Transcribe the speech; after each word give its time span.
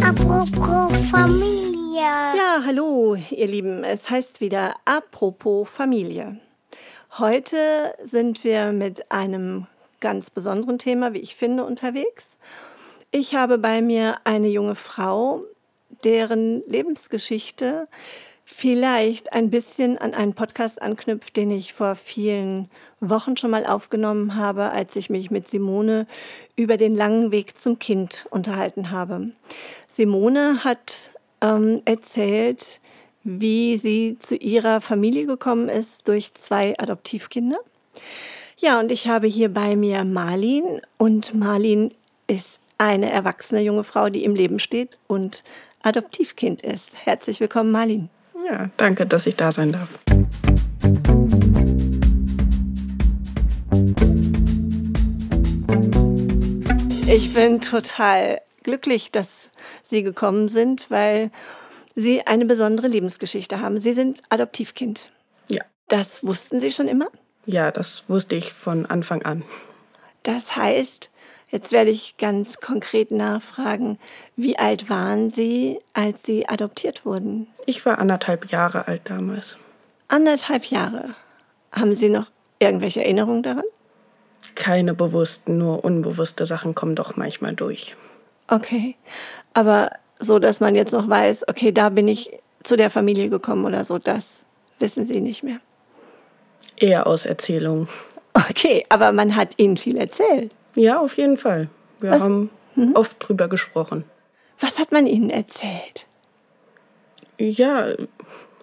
Apropos 0.00 0.92
Familie. 1.10 1.98
Ja, 1.98 2.62
hallo, 2.64 3.16
ihr 3.32 3.48
Lieben. 3.48 3.82
Es 3.82 4.08
heißt 4.08 4.40
wieder 4.40 4.76
Apropos 4.84 5.68
Familie. 5.68 6.38
Heute 7.18 7.56
sind 8.04 8.44
wir 8.44 8.70
mit 8.70 9.10
einem 9.10 9.66
ganz 9.98 10.30
besonderen 10.30 10.78
Thema, 10.78 11.14
wie 11.14 11.18
ich 11.18 11.34
finde, 11.34 11.64
unterwegs. 11.64 12.36
Ich 13.10 13.34
habe 13.34 13.58
bei 13.58 13.82
mir 13.82 14.18
eine 14.22 14.46
junge 14.46 14.76
Frau, 14.76 15.42
deren 16.04 16.62
Lebensgeschichte 16.68 17.88
vielleicht 18.44 19.32
ein 19.32 19.50
bisschen 19.50 19.98
an 19.98 20.14
einen 20.14 20.34
Podcast 20.34 20.80
anknüpft, 20.80 21.36
den 21.36 21.50
ich 21.50 21.72
vor 21.72 21.96
vielen 21.96 22.70
Wochen 23.10 23.36
schon 23.36 23.50
mal 23.50 23.66
aufgenommen 23.66 24.36
habe, 24.36 24.70
als 24.70 24.96
ich 24.96 25.10
mich 25.10 25.30
mit 25.30 25.48
Simone 25.48 26.06
über 26.56 26.76
den 26.76 26.94
langen 26.94 27.30
Weg 27.30 27.56
zum 27.56 27.78
Kind 27.78 28.26
unterhalten 28.30 28.90
habe. 28.90 29.30
Simone 29.88 30.64
hat 30.64 31.10
ähm, 31.40 31.82
erzählt, 31.84 32.80
wie 33.22 33.78
sie 33.78 34.16
zu 34.18 34.36
ihrer 34.36 34.80
Familie 34.80 35.26
gekommen 35.26 35.68
ist 35.68 36.06
durch 36.08 36.34
zwei 36.34 36.78
Adoptivkinder. 36.78 37.58
Ja, 38.58 38.78
und 38.78 38.92
ich 38.92 39.08
habe 39.08 39.26
hier 39.26 39.52
bei 39.52 39.76
mir 39.76 40.04
Marlin 40.04 40.80
und 40.98 41.34
Marlin 41.34 41.92
ist 42.26 42.60
eine 42.78 43.10
erwachsene 43.10 43.60
junge 43.62 43.84
Frau, 43.84 44.08
die 44.08 44.24
im 44.24 44.34
Leben 44.34 44.58
steht 44.58 44.98
und 45.06 45.42
Adoptivkind 45.82 46.62
ist. 46.62 46.90
Herzlich 46.94 47.40
willkommen, 47.40 47.70
Marlin. 47.70 48.08
Ja, 48.46 48.70
danke, 48.76 49.06
dass 49.06 49.26
ich 49.26 49.36
da 49.36 49.50
sein 49.50 49.72
darf. 49.72 49.98
Ich 57.06 57.32
bin 57.32 57.60
total 57.60 58.40
glücklich, 58.62 59.10
dass 59.10 59.50
Sie 59.82 60.02
gekommen 60.02 60.48
sind, 60.48 60.90
weil 60.90 61.30
Sie 61.94 62.26
eine 62.26 62.44
besondere 62.44 62.88
Lebensgeschichte 62.88 63.60
haben. 63.60 63.80
Sie 63.80 63.92
sind 63.92 64.22
Adoptivkind. 64.30 65.10
Ja. 65.48 65.62
Das 65.88 66.24
wussten 66.24 66.60
Sie 66.60 66.70
schon 66.70 66.88
immer? 66.88 67.08
Ja, 67.46 67.70
das 67.70 68.08
wusste 68.08 68.36
ich 68.36 68.52
von 68.52 68.86
Anfang 68.86 69.22
an. 69.22 69.44
Das 70.22 70.56
heißt, 70.56 71.10
jetzt 71.50 71.70
werde 71.70 71.90
ich 71.90 72.16
ganz 72.16 72.60
konkret 72.60 73.10
nachfragen, 73.10 73.98
wie 74.36 74.58
alt 74.58 74.88
waren 74.88 75.30
Sie, 75.30 75.78
als 75.92 76.24
Sie 76.24 76.48
adoptiert 76.48 77.04
wurden? 77.04 77.46
Ich 77.66 77.84
war 77.84 77.98
anderthalb 77.98 78.50
Jahre 78.50 78.88
alt 78.88 79.02
damals. 79.04 79.58
Anderthalb 80.08 80.64
Jahre. 80.64 81.14
Haben 81.70 81.94
Sie 81.94 82.08
noch 82.08 82.26
irgendwelche 82.68 83.02
Erinnerungen 83.02 83.42
daran? 83.42 83.64
Keine 84.54 84.94
bewussten, 84.94 85.58
nur 85.58 85.84
unbewusste 85.84 86.46
Sachen 86.46 86.74
kommen 86.74 86.94
doch 86.94 87.16
manchmal 87.16 87.54
durch. 87.54 87.96
Okay. 88.48 88.96
Aber 89.54 89.90
so, 90.18 90.38
dass 90.38 90.60
man 90.60 90.74
jetzt 90.74 90.92
noch 90.92 91.08
weiß, 91.08 91.48
okay, 91.48 91.72
da 91.72 91.88
bin 91.88 92.08
ich 92.08 92.30
zu 92.62 92.76
der 92.76 92.90
Familie 92.90 93.28
gekommen 93.28 93.64
oder 93.64 93.84
so, 93.84 93.98
das 93.98 94.24
wissen 94.78 95.06
Sie 95.06 95.20
nicht 95.20 95.42
mehr. 95.42 95.58
Eher 96.76 97.06
aus 97.06 97.24
Erzählungen. 97.26 97.88
Okay, 98.34 98.84
aber 98.88 99.12
man 99.12 99.36
hat 99.36 99.54
Ihnen 99.58 99.76
viel 99.76 99.96
erzählt. 99.96 100.52
Ja, 100.74 101.00
auf 101.00 101.16
jeden 101.16 101.36
Fall. 101.36 101.68
Wir 102.00 102.10
Was? 102.10 102.20
haben 102.20 102.50
Mhm. 102.76 102.96
oft 102.96 103.16
drüber 103.20 103.46
gesprochen. 103.48 104.04
Was 104.58 104.78
hat 104.80 104.90
man 104.90 105.06
Ihnen 105.06 105.30
erzählt? 105.30 106.06
Ja, 107.38 107.86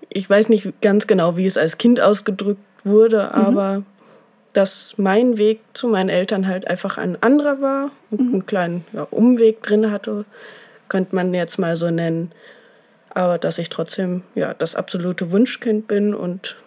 ich 0.09 0.29
weiß 0.29 0.49
nicht 0.49 0.81
ganz 0.81 1.07
genau, 1.07 1.37
wie 1.37 1.45
es 1.45 1.57
als 1.57 1.77
Kind 1.77 2.01
ausgedrückt 2.01 2.61
wurde, 2.83 3.33
aber 3.33 3.83
dass 4.53 4.97
mein 4.97 5.37
Weg 5.37 5.61
zu 5.73 5.87
meinen 5.87 6.09
Eltern 6.09 6.47
halt 6.47 6.67
einfach 6.67 6.97
ein 6.97 7.21
anderer 7.21 7.61
war 7.61 7.91
und 8.09 8.19
einen 8.19 8.45
kleinen 8.45 8.85
ja, 8.91 9.07
Umweg 9.09 9.63
drin 9.63 9.91
hatte, 9.91 10.25
könnte 10.89 11.15
man 11.15 11.33
jetzt 11.33 11.57
mal 11.57 11.77
so 11.77 11.89
nennen. 11.89 12.31
Aber 13.13 13.37
dass 13.37 13.57
ich 13.57 13.69
trotzdem 13.69 14.23
ja 14.35 14.53
das 14.53 14.75
absolute 14.75 15.31
Wunschkind 15.31 15.87
bin 15.87 16.13
und 16.13 16.57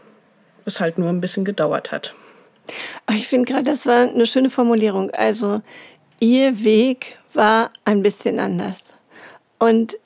es 0.64 0.80
halt 0.80 0.98
nur 0.98 1.10
ein 1.10 1.20
bisschen 1.20 1.44
gedauert 1.44 1.92
hat. 1.92 2.14
Ich 3.10 3.28
finde 3.28 3.50
gerade, 3.50 3.64
das 3.64 3.84
war 3.84 4.08
eine 4.08 4.26
schöne 4.26 4.48
Formulierung. 4.48 5.10
Also, 5.10 5.60
Ihr 6.20 6.64
Weg 6.64 7.18
war 7.34 7.70
ein 7.84 8.02
bisschen 8.02 8.38
anders. 8.38 8.78
Und 9.58 9.98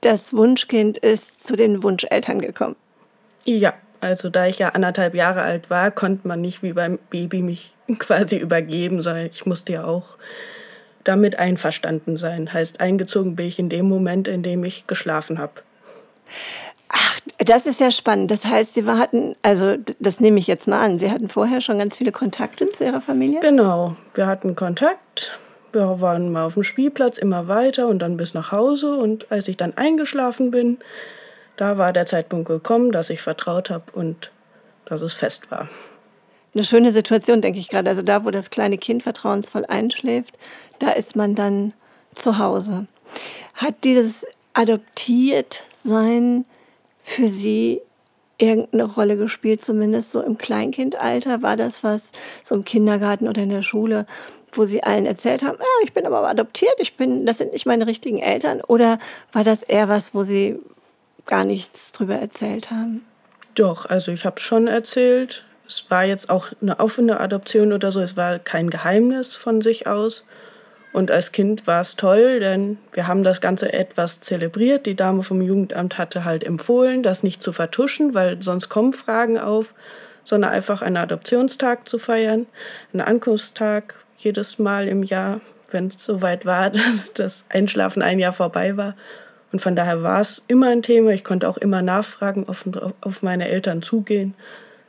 das 0.00 0.32
Wunschkind 0.32 0.98
ist 0.98 1.46
zu 1.46 1.54
den 1.56 1.82
Wunscheltern 1.82 2.40
gekommen. 2.40 2.76
Ja, 3.44 3.74
also 4.06 4.30
da 4.30 4.46
ich 4.46 4.58
ja 4.58 4.70
anderthalb 4.70 5.14
Jahre 5.14 5.42
alt 5.42 5.68
war, 5.68 5.90
konnte 5.90 6.26
man 6.28 6.40
nicht 6.40 6.62
wie 6.62 6.72
beim 6.72 6.98
Baby 7.10 7.42
mich 7.42 7.74
quasi 7.98 8.36
übergeben, 8.36 9.02
sondern 9.02 9.26
ich 9.26 9.46
musste 9.46 9.72
ja 9.72 9.84
auch 9.84 10.16
damit 11.04 11.38
einverstanden 11.38 12.16
sein. 12.16 12.52
Heißt, 12.52 12.80
eingezogen 12.80 13.36
bin 13.36 13.46
ich 13.46 13.58
in 13.58 13.68
dem 13.68 13.88
Moment, 13.88 14.28
in 14.28 14.42
dem 14.42 14.64
ich 14.64 14.86
geschlafen 14.86 15.38
habe. 15.38 15.52
Ach, 16.88 17.20
das 17.38 17.66
ist 17.66 17.80
ja 17.80 17.90
spannend. 17.90 18.30
Das 18.30 18.44
heißt, 18.44 18.74
Sie 18.74 18.84
hatten, 18.84 19.34
also 19.42 19.76
das 19.98 20.20
nehme 20.20 20.38
ich 20.38 20.46
jetzt 20.46 20.66
mal 20.66 20.80
an, 20.84 20.98
Sie 20.98 21.10
hatten 21.10 21.28
vorher 21.28 21.60
schon 21.60 21.78
ganz 21.78 21.96
viele 21.96 22.12
Kontakte 22.12 22.68
zu 22.70 22.84
Ihrer 22.84 23.00
Familie? 23.00 23.40
Genau, 23.40 23.96
wir 24.14 24.26
hatten 24.26 24.56
Kontakt. 24.56 25.38
Wir 25.72 26.00
waren 26.00 26.32
mal 26.32 26.46
auf 26.46 26.54
dem 26.54 26.62
Spielplatz 26.62 27.18
immer 27.18 27.48
weiter 27.48 27.88
und 27.88 28.00
dann 28.00 28.16
bis 28.16 28.34
nach 28.34 28.50
Hause. 28.50 28.96
Und 28.96 29.30
als 29.30 29.48
ich 29.48 29.56
dann 29.56 29.76
eingeschlafen 29.76 30.50
bin, 30.50 30.78
da 31.56 31.78
war 31.78 31.92
der 31.92 32.06
Zeitpunkt 32.06 32.48
gekommen, 32.48 32.92
dass 32.92 33.10
ich 33.10 33.22
vertraut 33.22 33.70
habe 33.70 33.90
und 33.92 34.30
dass 34.84 35.00
es 35.00 35.14
fest 35.14 35.50
war. 35.50 35.68
Eine 36.54 36.64
schöne 36.64 36.92
Situation, 36.92 37.42
denke 37.42 37.58
ich 37.58 37.68
gerade. 37.68 37.90
Also 37.90 38.02
da, 38.02 38.24
wo 38.24 38.30
das 38.30 38.50
kleine 38.50 38.78
Kind 38.78 39.02
vertrauensvoll 39.02 39.66
einschläft, 39.66 40.38
da 40.78 40.90
ist 40.90 41.16
man 41.16 41.34
dann 41.34 41.74
zu 42.14 42.38
Hause. 42.38 42.86
Hat 43.54 43.84
dieses 43.84 44.26
Adoptiertsein 44.54 46.46
für 47.02 47.28
Sie 47.28 47.82
irgendeine 48.38 48.84
Rolle 48.84 49.16
gespielt, 49.16 49.64
zumindest 49.64 50.12
so 50.12 50.22
im 50.22 50.38
Kleinkindalter? 50.38 51.42
War 51.42 51.56
das 51.56 51.84
was 51.84 52.12
so 52.42 52.54
im 52.54 52.64
Kindergarten 52.64 53.28
oder 53.28 53.42
in 53.42 53.50
der 53.50 53.62
Schule, 53.62 54.06
wo 54.52 54.64
Sie 54.64 54.82
allen 54.82 55.06
erzählt 55.06 55.42
haben, 55.42 55.58
ja, 55.58 55.66
ich 55.84 55.92
bin 55.92 56.06
aber 56.06 56.26
adoptiert, 56.26 56.74
ich 56.78 56.96
bin, 56.96 57.26
das 57.26 57.38
sind 57.38 57.52
nicht 57.52 57.66
meine 57.66 57.86
richtigen 57.86 58.18
Eltern? 58.18 58.62
Oder 58.62 58.98
war 59.32 59.44
das 59.44 59.62
eher 59.62 59.88
was, 59.88 60.14
wo 60.14 60.22
Sie 60.22 60.58
gar 61.26 61.44
nichts 61.44 61.92
drüber 61.92 62.16
erzählt 62.16 62.70
haben? 62.70 63.04
Doch, 63.54 63.86
also 63.86 64.12
ich 64.12 64.24
habe 64.24 64.40
schon 64.40 64.66
erzählt. 64.66 65.44
Es 65.66 65.90
war 65.90 66.04
jetzt 66.04 66.30
auch 66.30 66.48
eine 66.62 66.78
offene 66.78 67.20
Adoption 67.20 67.72
oder 67.72 67.90
so. 67.90 68.00
Es 68.00 68.16
war 68.16 68.38
kein 68.38 68.70
Geheimnis 68.70 69.34
von 69.34 69.60
sich 69.60 69.86
aus. 69.86 70.24
Und 70.92 71.10
als 71.10 71.32
Kind 71.32 71.66
war 71.66 71.80
es 71.80 71.96
toll, 71.96 72.40
denn 72.40 72.78
wir 72.92 73.06
haben 73.06 73.22
das 73.22 73.42
Ganze 73.42 73.72
etwas 73.72 74.20
zelebriert. 74.20 74.86
Die 74.86 74.94
Dame 74.94 75.22
vom 75.22 75.42
Jugendamt 75.42 75.98
hatte 75.98 76.24
halt 76.24 76.42
empfohlen, 76.42 77.02
das 77.02 77.22
nicht 77.22 77.42
zu 77.42 77.52
vertuschen, 77.52 78.14
weil 78.14 78.42
sonst 78.42 78.70
kommen 78.70 78.94
Fragen 78.94 79.38
auf, 79.38 79.74
sondern 80.24 80.52
einfach 80.52 80.80
einen 80.80 80.96
Adoptionstag 80.96 81.86
zu 81.88 81.98
feiern, 81.98 82.46
einen 82.92 83.02
Ankunftstag 83.02 83.94
jedes 84.16 84.58
Mal 84.58 84.88
im 84.88 85.02
Jahr, 85.02 85.40
wenn 85.70 85.88
es 85.88 86.02
soweit 86.02 86.46
war, 86.46 86.70
dass 86.70 87.12
das 87.12 87.44
Einschlafen 87.48 88.00
ein 88.00 88.18
Jahr 88.18 88.32
vorbei 88.32 88.76
war. 88.76 88.94
Und 89.56 89.60
von 89.60 89.74
daher 89.74 90.02
war 90.02 90.20
es 90.20 90.42
immer 90.48 90.68
ein 90.68 90.82
Thema. 90.82 91.12
Ich 91.12 91.24
konnte 91.24 91.48
auch 91.48 91.56
immer 91.56 91.80
nachfragen, 91.80 92.44
drauf- 92.44 92.92
auf 93.00 93.22
meine 93.22 93.48
Eltern 93.48 93.80
zugehen, 93.80 94.34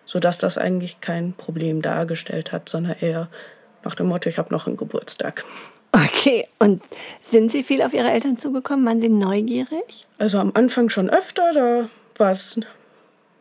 sodass 0.05 0.39
das 0.39 0.57
eigentlich 0.57 1.00
kein 1.00 1.31
Problem 1.31 1.81
dargestellt 1.81 2.51
hat, 2.51 2.67
sondern 2.67 2.97
eher 3.00 3.29
nach 3.85 3.95
dem 3.95 4.07
Motto, 4.07 4.27
ich 4.27 4.38
habe 4.38 4.53
noch 4.53 4.67
einen 4.67 4.75
Geburtstag. 4.75 5.45
Okay, 5.94 6.50
und 6.59 6.81
sind 7.22 7.50
Sie 7.50 7.63
viel 7.63 7.81
auf 7.81 7.94
Ihre 7.94 8.11
Eltern 8.11 8.38
zugekommen? 8.38 8.85
Waren 8.85 9.00
Sie 9.00 9.07
neugierig? 9.07 10.06
Also 10.17 10.38
am 10.38 10.51
Anfang 10.53 10.89
schon 10.89 11.09
öfter, 11.09 11.53
da 11.53 11.89
war 12.17 12.31
es 12.31 12.59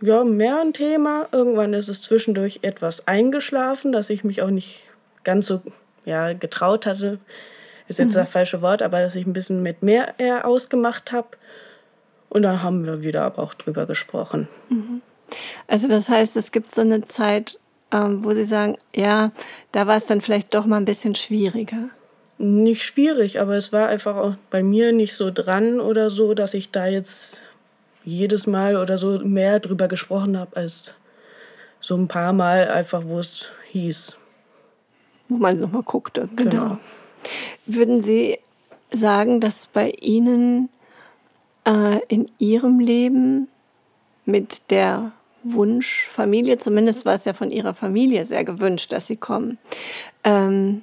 ja 0.00 0.22
mehr 0.22 0.60
ein 0.60 0.74
Thema. 0.74 1.26
Irgendwann 1.32 1.74
ist 1.74 1.88
es 1.88 2.02
zwischendurch 2.02 2.60
etwas 2.62 3.08
eingeschlafen, 3.08 3.90
dass 3.90 4.10
ich 4.10 4.22
mich 4.22 4.42
auch 4.42 4.50
nicht 4.50 4.84
ganz 5.24 5.48
so 5.48 5.60
ja, 6.04 6.34
getraut 6.34 6.86
hatte. 6.86 7.18
Ist 7.88 7.98
jetzt 7.98 8.16
das 8.16 8.28
falsche 8.28 8.62
Wort, 8.62 8.82
aber 8.82 9.00
dass 9.00 9.14
ich 9.14 9.26
ein 9.26 9.32
bisschen 9.32 9.62
mit 9.62 9.82
mehr 9.82 10.14
eher 10.18 10.46
ausgemacht 10.46 11.12
habe. 11.12 11.28
Und 12.28 12.42
dann 12.42 12.62
haben 12.62 12.84
wir 12.84 13.02
wieder 13.02 13.22
aber 13.22 13.42
auch 13.42 13.54
drüber 13.54 13.86
gesprochen. 13.86 14.48
Also 15.68 15.88
das 15.88 16.08
heißt, 16.08 16.36
es 16.36 16.50
gibt 16.50 16.74
so 16.74 16.80
eine 16.80 17.06
Zeit, 17.06 17.58
ähm, 17.92 18.24
wo 18.24 18.32
Sie 18.32 18.44
sagen, 18.44 18.76
ja, 18.94 19.30
da 19.72 19.86
war 19.86 19.96
es 19.96 20.06
dann 20.06 20.20
vielleicht 20.20 20.54
doch 20.54 20.66
mal 20.66 20.78
ein 20.78 20.84
bisschen 20.84 21.14
schwieriger. 21.14 21.88
Nicht 22.38 22.82
schwierig, 22.82 23.40
aber 23.40 23.54
es 23.54 23.72
war 23.72 23.88
einfach 23.88 24.16
auch 24.16 24.34
bei 24.50 24.62
mir 24.62 24.92
nicht 24.92 25.14
so 25.14 25.30
dran 25.30 25.80
oder 25.80 26.10
so, 26.10 26.34
dass 26.34 26.52
ich 26.52 26.70
da 26.70 26.86
jetzt 26.86 27.42
jedes 28.04 28.46
Mal 28.46 28.76
oder 28.76 28.98
so 28.98 29.18
mehr 29.20 29.58
drüber 29.60 29.88
gesprochen 29.88 30.38
habe, 30.38 30.56
als 30.56 30.94
so 31.80 31.96
ein 31.96 32.08
paar 32.08 32.32
Mal 32.32 32.68
einfach, 32.68 33.02
wo 33.04 33.18
es 33.18 33.50
hieß. 33.70 34.16
Wo 35.28 35.36
man 35.36 35.60
nochmal 35.60 35.82
guckte. 35.82 36.28
Genau. 36.36 36.50
Genau. 36.50 36.78
Würden 37.66 38.02
Sie 38.02 38.38
sagen, 38.90 39.40
dass 39.40 39.66
bei 39.66 39.90
Ihnen 39.90 40.68
äh, 41.64 42.00
in 42.08 42.30
Ihrem 42.38 42.80
Leben 42.80 43.48
mit 44.24 44.70
der 44.70 45.12
Wunschfamilie. 45.44 46.58
Zumindest 46.58 47.04
war 47.06 47.14
es 47.14 47.24
ja 47.24 47.32
von 47.32 47.50
ihrer 47.50 47.74
Familie 47.74 48.26
sehr 48.26 48.44
gewünscht, 48.44 48.92
dass 48.92 49.06
sie 49.06 49.16
kommen. 49.16 49.58
Ähm, 50.24 50.82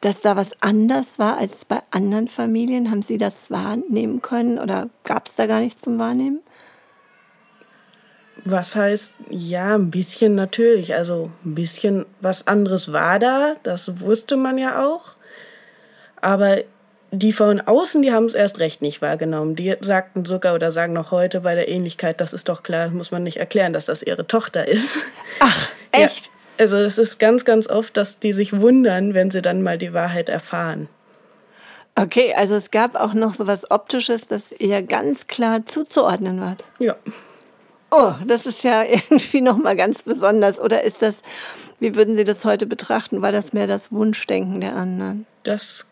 dass 0.00 0.20
da 0.20 0.36
was 0.36 0.62
anders 0.62 1.18
war 1.18 1.38
als 1.38 1.64
bei 1.64 1.80
anderen 1.90 2.28
Familien? 2.28 2.90
Haben 2.90 3.02
Sie 3.02 3.18
das 3.18 3.50
wahrnehmen 3.50 4.22
können 4.22 4.58
oder 4.58 4.88
gab 5.02 5.26
es 5.26 5.34
da 5.34 5.46
gar 5.46 5.60
nichts 5.60 5.82
zum 5.82 5.98
Wahrnehmen? 5.98 6.38
Was 8.44 8.76
heißt, 8.76 9.14
ja, 9.28 9.74
ein 9.74 9.90
bisschen 9.90 10.36
natürlich. 10.36 10.94
Also 10.94 11.32
ein 11.44 11.56
bisschen 11.56 12.06
was 12.20 12.46
anderes 12.46 12.92
war 12.92 13.18
da, 13.18 13.54
das 13.64 14.00
wusste 14.00 14.36
man 14.36 14.56
ja 14.56 14.86
auch. 14.86 15.16
Aber 16.20 16.58
die 17.10 17.32
von 17.32 17.60
außen, 17.60 18.02
die 18.02 18.12
haben 18.12 18.26
es 18.26 18.34
erst 18.34 18.58
recht 18.58 18.82
nicht 18.82 19.00
wahrgenommen. 19.00 19.56
Die 19.56 19.74
sagten 19.80 20.24
sogar 20.24 20.54
oder 20.54 20.70
sagen 20.70 20.92
noch 20.92 21.10
heute 21.10 21.40
bei 21.40 21.54
der 21.54 21.68
Ähnlichkeit, 21.68 22.20
das 22.20 22.32
ist 22.32 22.48
doch 22.48 22.62
klar, 22.62 22.90
muss 22.90 23.10
man 23.10 23.22
nicht 23.22 23.38
erklären, 23.38 23.72
dass 23.72 23.86
das 23.86 24.02
ihre 24.02 24.26
Tochter 24.26 24.68
ist. 24.68 24.98
Ach, 25.40 25.70
echt? 25.92 26.26
Ja, 26.26 26.32
also 26.58 26.76
es 26.76 26.98
ist 26.98 27.18
ganz, 27.18 27.44
ganz 27.44 27.68
oft, 27.68 27.96
dass 27.96 28.18
die 28.18 28.32
sich 28.32 28.60
wundern, 28.60 29.14
wenn 29.14 29.30
sie 29.30 29.42
dann 29.42 29.62
mal 29.62 29.78
die 29.78 29.94
Wahrheit 29.94 30.28
erfahren. 30.28 30.88
Okay, 31.94 32.34
also 32.34 32.54
es 32.54 32.70
gab 32.70 32.94
auch 32.94 33.14
noch 33.14 33.34
so 33.34 33.46
was 33.46 33.70
Optisches, 33.70 34.28
das 34.28 34.52
ihr 34.52 34.82
ganz 34.82 35.26
klar 35.26 35.66
zuzuordnen 35.66 36.40
war. 36.40 36.56
Ja. 36.78 36.94
Oh, 37.90 38.12
das 38.26 38.46
ist 38.46 38.62
ja 38.62 38.84
irgendwie 39.10 39.40
nochmal 39.40 39.76
ganz 39.76 40.02
besonders. 40.02 40.60
Oder 40.60 40.84
ist 40.84 41.02
das, 41.02 41.22
wie 41.80 41.96
würden 41.96 42.16
Sie 42.16 42.24
das 42.24 42.44
heute 42.44 42.66
betrachten? 42.66 43.22
War 43.22 43.32
das 43.32 43.52
mehr 43.52 43.66
das 43.66 43.90
Wunschdenken 43.90 44.60
der 44.60 44.76
anderen? 44.76 45.26
Das, 45.42 45.90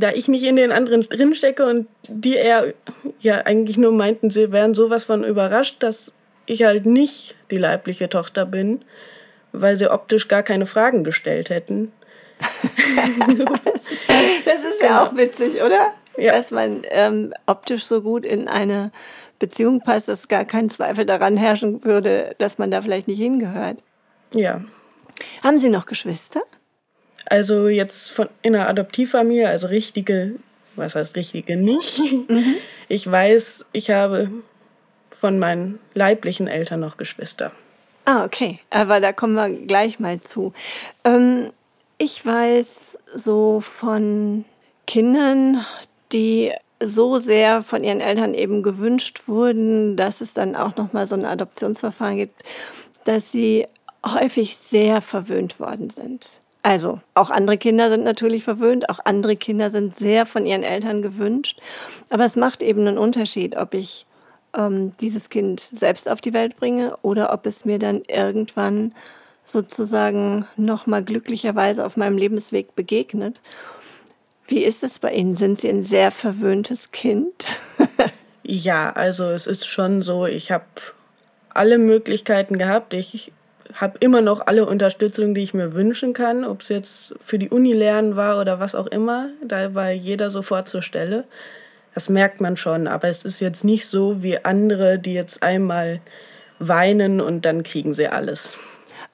da 0.00 0.10
ich 0.10 0.28
nicht 0.28 0.44
in 0.44 0.56
den 0.56 0.72
anderen 0.72 1.02
drinstecke 1.02 1.64
und 1.64 1.88
die 2.08 2.34
eher 2.34 2.74
ja 3.20 3.42
eigentlich 3.42 3.78
nur 3.78 3.92
meinten, 3.92 4.30
sie 4.30 4.52
wären 4.52 4.74
sowas 4.74 5.04
von 5.04 5.24
überrascht, 5.24 5.82
dass 5.82 6.12
ich 6.46 6.62
halt 6.62 6.86
nicht 6.86 7.34
die 7.50 7.56
leibliche 7.56 8.08
Tochter 8.08 8.46
bin, 8.46 8.84
weil 9.52 9.76
sie 9.76 9.90
optisch 9.90 10.28
gar 10.28 10.42
keine 10.42 10.66
Fragen 10.66 11.04
gestellt 11.04 11.50
hätten. 11.50 11.92
das 14.44 14.60
ist 14.64 14.82
ja 14.82 15.02
auch 15.02 15.16
witzig, 15.16 15.62
oder? 15.62 15.92
Ja. 16.18 16.32
Dass 16.32 16.50
man 16.50 16.82
ähm, 16.90 17.32
optisch 17.46 17.84
so 17.84 18.02
gut 18.02 18.26
in 18.26 18.48
eine 18.48 18.92
Beziehung 19.38 19.80
passt, 19.80 20.08
dass 20.08 20.28
gar 20.28 20.44
kein 20.44 20.70
Zweifel 20.70 21.06
daran 21.06 21.36
herrschen 21.36 21.84
würde, 21.84 22.34
dass 22.38 22.58
man 22.58 22.70
da 22.70 22.82
vielleicht 22.82 23.08
nicht 23.08 23.18
hingehört. 23.18 23.82
Ja. 24.32 24.62
Haben 25.42 25.58
Sie 25.58 25.70
noch 25.70 25.86
Geschwister? 25.86 26.42
Also 27.26 27.68
jetzt 27.68 28.10
von 28.10 28.28
in 28.42 28.54
einer 28.54 28.68
Adoptivfamilie, 28.68 29.48
also 29.48 29.66
richtige, 29.66 30.36
was 30.76 30.94
heißt 30.94 31.16
richtige 31.16 31.56
nicht. 31.56 32.00
Mhm. 32.28 32.56
Ich 32.88 33.10
weiß, 33.10 33.66
ich 33.72 33.90
habe 33.90 34.30
von 35.10 35.38
meinen 35.38 35.78
leiblichen 35.94 36.46
Eltern 36.46 36.80
noch 36.80 36.96
Geschwister. 36.96 37.52
Ah, 38.04 38.24
okay. 38.24 38.60
Aber 38.70 39.00
da 39.00 39.12
kommen 39.12 39.34
wir 39.34 39.50
gleich 39.66 39.98
mal 39.98 40.20
zu. 40.20 40.52
Ähm, 41.04 41.52
ich 41.98 42.24
weiß 42.24 42.98
so 43.14 43.60
von 43.60 44.44
Kindern, 44.86 45.64
die 46.12 46.52
so 46.80 47.18
sehr 47.18 47.62
von 47.62 47.82
ihren 47.82 48.00
Eltern 48.00 48.34
eben 48.34 48.62
gewünscht 48.62 49.22
wurden, 49.26 49.96
dass 49.96 50.20
es 50.20 50.34
dann 50.34 50.54
auch 50.54 50.76
noch 50.76 50.92
mal 50.92 51.06
so 51.06 51.16
ein 51.16 51.24
Adoptionsverfahren 51.24 52.16
gibt, 52.16 52.42
dass 53.04 53.32
sie 53.32 53.66
häufig 54.04 54.56
sehr 54.56 55.00
verwöhnt 55.00 55.58
worden 55.58 55.90
sind. 55.90 56.40
Also 56.66 57.00
auch 57.14 57.30
andere 57.30 57.58
Kinder 57.58 57.90
sind 57.90 58.02
natürlich 58.02 58.42
verwöhnt, 58.42 58.90
auch 58.90 58.98
andere 59.04 59.36
Kinder 59.36 59.70
sind 59.70 59.96
sehr 59.96 60.26
von 60.26 60.46
ihren 60.46 60.64
Eltern 60.64 61.00
gewünscht. 61.00 61.60
Aber 62.10 62.24
es 62.24 62.34
macht 62.34 62.60
eben 62.60 62.80
einen 62.80 62.98
Unterschied, 62.98 63.56
ob 63.56 63.72
ich 63.72 64.04
ähm, 64.52 64.92
dieses 65.00 65.28
Kind 65.28 65.70
selbst 65.78 66.08
auf 66.08 66.20
die 66.20 66.32
Welt 66.32 66.56
bringe 66.56 66.96
oder 67.02 67.32
ob 67.32 67.46
es 67.46 67.64
mir 67.64 67.78
dann 67.78 68.02
irgendwann 68.08 68.96
sozusagen 69.44 70.44
nochmal 70.56 71.04
glücklicherweise 71.04 71.86
auf 71.86 71.96
meinem 71.96 72.18
Lebensweg 72.18 72.74
begegnet. 72.74 73.40
Wie 74.48 74.64
ist 74.64 74.82
es 74.82 74.98
bei 74.98 75.12
Ihnen? 75.12 75.36
Sind 75.36 75.60
Sie 75.60 75.68
ein 75.68 75.84
sehr 75.84 76.10
verwöhntes 76.10 76.90
Kind? 76.90 77.60
ja, 78.42 78.90
also 78.90 79.26
es 79.26 79.46
ist 79.46 79.68
schon 79.68 80.02
so, 80.02 80.26
ich 80.26 80.50
habe 80.50 80.64
alle 81.50 81.78
Möglichkeiten 81.78 82.58
gehabt. 82.58 82.92
Ich 82.92 83.30
habe 83.74 83.98
immer 84.00 84.20
noch 84.20 84.46
alle 84.46 84.66
Unterstützung, 84.66 85.34
die 85.34 85.42
ich 85.42 85.54
mir 85.54 85.74
wünschen 85.74 86.12
kann, 86.12 86.44
ob 86.44 86.62
es 86.62 86.68
jetzt 86.68 87.14
für 87.22 87.38
die 87.38 87.48
Uni 87.50 87.72
lernen 87.72 88.16
war 88.16 88.40
oder 88.40 88.60
was 88.60 88.74
auch 88.74 88.86
immer. 88.86 89.30
Da 89.42 89.74
war 89.74 89.90
jeder 89.90 90.30
sofort 90.30 90.68
zur 90.68 90.82
Stelle. 90.82 91.24
Das 91.94 92.08
merkt 92.08 92.40
man 92.40 92.56
schon, 92.56 92.86
aber 92.88 93.08
es 93.08 93.24
ist 93.24 93.40
jetzt 93.40 93.64
nicht 93.64 93.86
so 93.86 94.22
wie 94.22 94.44
andere, 94.44 94.98
die 94.98 95.14
jetzt 95.14 95.42
einmal 95.42 96.00
weinen 96.58 97.20
und 97.20 97.44
dann 97.44 97.62
kriegen 97.62 97.94
sie 97.94 98.08
alles. 98.08 98.58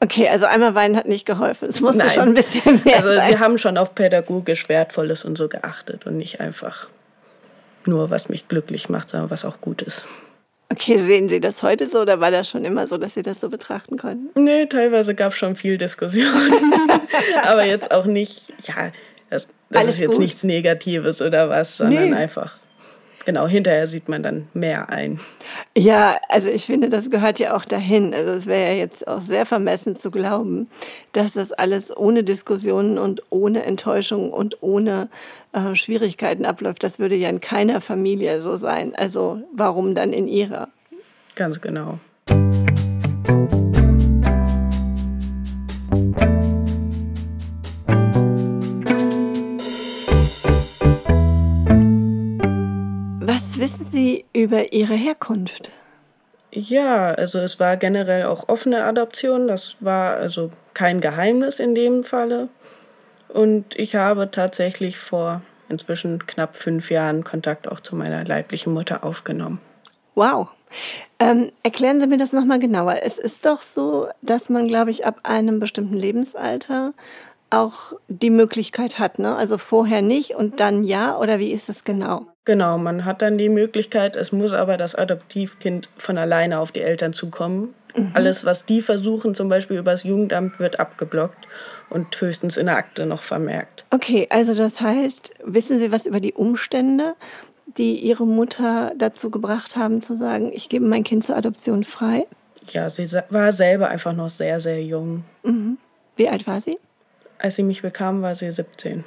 Okay, 0.01 0.29
also 0.29 0.47
einmal 0.47 0.75
weinen 0.75 0.97
hat 0.97 1.07
nicht 1.07 1.27
geholfen. 1.27 1.69
Es 1.69 1.81
musste 1.81 1.99
Nein. 1.99 2.11
schon 2.11 2.29
ein 2.29 2.35
bisschen 2.35 2.83
mehr 2.85 2.97
also 2.97 3.15
sein. 3.15 3.29
sie 3.29 3.39
haben 3.39 3.57
schon 3.57 3.79
auf 3.79 3.95
pädagogisch 3.95 4.69
Wertvolles 4.69 5.25
und 5.25 5.39
so 5.39 5.49
geachtet 5.49 6.07
und 6.07 6.17
nicht 6.17 6.41
einfach 6.41 6.89
nur, 7.87 8.11
was 8.11 8.29
mich 8.29 8.49
glücklich 8.49 8.89
macht, 8.89 9.11
sondern 9.11 9.31
was 9.31 9.45
auch 9.45 9.61
gut 9.61 9.83
ist. 9.83 10.07
Okay, 10.73 10.99
sehen 10.99 11.29
Sie 11.29 11.39
das 11.39 11.63
heute 11.63 11.87
so 11.87 12.01
oder 12.01 12.19
war 12.21 12.31
das 12.31 12.49
schon 12.49 12.65
immer 12.65 12.87
so, 12.87 12.97
dass 12.97 13.13
Sie 13.13 13.23
das 13.23 13.41
so 13.41 13.51
betrachten 13.51 13.99
konnten? 13.99 14.43
Nee, 14.43 14.65
teilweise 14.67 15.15
gab 15.15 15.33
es 15.33 15.39
schon 15.39 15.55
viel 15.55 15.77
Diskussion. 15.77 16.25
Aber 17.45 17.67
jetzt 17.67 17.91
auch 17.91 18.07
nicht, 18.07 18.53
ja, 18.67 18.91
das, 19.29 19.49
das 19.69 19.87
ist 19.87 20.01
jetzt 20.01 20.13
gut. 20.13 20.21
nichts 20.21 20.45
Negatives 20.45 21.21
oder 21.21 21.51
was, 21.51 21.77
sondern 21.77 22.11
nee. 22.11 22.17
einfach 22.17 22.57
genau, 23.25 23.47
hinterher 23.47 23.87
sieht 23.87 24.09
man 24.09 24.23
dann 24.23 24.49
mehr 24.55 24.89
ein. 24.91 25.21
Ja, 25.77 26.19
also 26.29 26.49
ich 26.49 26.67
finde, 26.67 26.89
das 26.89 27.11
gehört 27.11 27.39
ja 27.39 27.57
auch 27.57 27.65
dahin. 27.65 28.15
Also 28.15 28.33
es 28.33 28.47
wäre 28.47 28.73
ja 28.73 28.77
jetzt 28.77 29.07
auch 29.07 29.21
sehr 29.21 29.47
vermessen 29.47 29.97
zu 29.97 30.11
glauben, 30.11 30.69
dass 31.13 31.33
das 31.33 31.53
alles 31.53 31.95
ohne 31.97 32.25
Diskussionen 32.25 32.99
und 32.99 33.23
ohne 33.31 33.65
Enttäuschung 33.65 34.33
und 34.33 34.63
ohne 34.63 35.09
äh, 35.53 35.75
Schwierigkeiten 35.75 36.45
abläuft. 36.45 36.83
Das 36.83 36.99
würde 36.99 37.15
ja 37.15 37.29
in 37.29 37.41
keiner 37.41 37.81
Familie 37.81 38.43
so 38.43 38.57
sein. 38.57 38.95
Also 38.97 39.43
warum 39.53 39.95
dann 39.95 40.13
in 40.13 40.29
ihrer? 40.29 40.69
Ganz 41.35 41.61
genau. 41.61 41.99
Über 54.43 54.73
Ihre 54.73 54.95
Herkunft? 54.95 55.71
Ja, 56.53 57.13
also 57.13 57.39
es 57.39 57.59
war 57.61 57.77
generell 57.77 58.25
auch 58.25 58.49
offene 58.49 58.85
Adoption. 58.85 59.49
Das 59.49 59.77
war 59.81 60.17
also 60.17 60.51
kein 60.75 61.01
Geheimnis 61.01 61.61
in 61.61 61.75
dem 61.75 62.05
Falle. 62.05 62.49
Und 63.29 63.79
ich 63.79 63.95
habe 63.95 64.31
tatsächlich 64.31 64.99
vor 64.99 65.41
inzwischen 65.69 66.27
knapp 66.27 66.57
fünf 66.57 66.91
Jahren 66.91 67.25
Kontakt 67.25 67.67
auch 67.67 67.81
zu 67.81 67.97
meiner 67.97 68.25
leiblichen 68.25 68.75
Mutter 68.75 69.05
aufgenommen. 69.05 69.61
Wow. 70.15 70.49
Ähm, 71.19 71.53
erklären 71.63 72.01
Sie 72.01 72.07
mir 72.07 72.19
das 72.19 72.33
nochmal 72.33 72.59
genauer. 72.59 72.97
Es 73.03 73.19
ist 73.19 73.47
doch 73.47 73.63
so, 73.63 74.09
dass 74.21 74.51
man, 74.51 74.69
glaube 74.69 74.91
ich, 74.91 75.07
ab 75.07 75.21
einem 75.23 75.61
bestimmten 75.61 75.97
Lebensalter 75.97 76.93
auch 77.49 77.95
die 78.09 78.31
Möglichkeit 78.31 78.99
hat, 78.99 79.19
ne? 79.19 79.37
Also 79.37 79.57
vorher 79.59 80.03
nicht 80.03 80.35
und 80.35 80.61
dann 80.61 80.85
ja, 80.85 81.19
oder 81.19 81.39
wie 81.39 81.53
ist 81.53 81.69
es 81.69 81.85
genau? 81.85 82.27
Genau, 82.45 82.77
man 82.77 83.05
hat 83.05 83.23
dann 83.23 83.39
die 83.39 83.49
Möglichkeit, 83.49 84.17
es 84.17 84.33
muss 84.33 84.53
aber 84.53 84.77
das 84.77 84.97
Adoptivkind 84.97 85.89
von 85.97 86.19
alleine 86.19 86.59
auf 86.59 86.73
die 86.73 86.81
Eltern 86.81 87.13
zukommen. 87.13 87.75
Mhm. 87.95 88.11
Alles, 88.15 88.45
was 88.45 88.67
die 88.67 88.83
versuchen, 88.83 89.35
zum 89.35 89.49
Beispiel 89.49 89.79
übers 89.79 90.03
Jugendamt, 90.03 90.59
wird 90.59 90.81
abgeblockt 90.81 91.47
und 91.89 92.21
höchstens 92.21 92.57
in 92.57 92.67
der 92.67 92.77
Akte 92.77 93.07
noch 93.07 93.23
vermerkt. 93.23 93.85
Okay, 93.91 94.27
also 94.31 94.55
das 94.55 94.81
heißt, 94.81 95.35
wissen 95.45 95.79
Sie 95.79 95.93
was 95.93 96.05
über 96.05 96.19
die 96.19 96.33
Umstände, 96.33 97.15
die 97.77 97.95
Ihre 97.97 98.27
Mutter 98.27 98.93
dazu 98.97 99.31
gebracht 99.31 99.77
haben, 99.77 100.01
zu 100.01 100.17
sagen, 100.17 100.51
ich 100.53 100.69
gebe 100.69 100.85
mein 100.85 101.05
Kind 101.05 101.25
zur 101.25 101.37
Adoption 101.37 101.85
frei? 101.85 102.27
Ja, 102.69 102.89
sie 102.89 103.09
war 103.31 103.53
selber 103.53 103.89
einfach 103.89 104.15
noch 104.15 104.31
sehr, 104.31 104.59
sehr 104.61 104.83
jung. 104.83 105.25
Mhm. 105.43 105.79
Wie 106.17 106.29
alt 106.29 106.47
war 106.47 106.61
sie? 106.61 106.79
Als 107.39 107.57
sie 107.57 107.63
mich 107.63 107.83
bekam, 107.83 108.23
war 108.23 108.35
sie 108.35 108.51
17. 108.51 109.05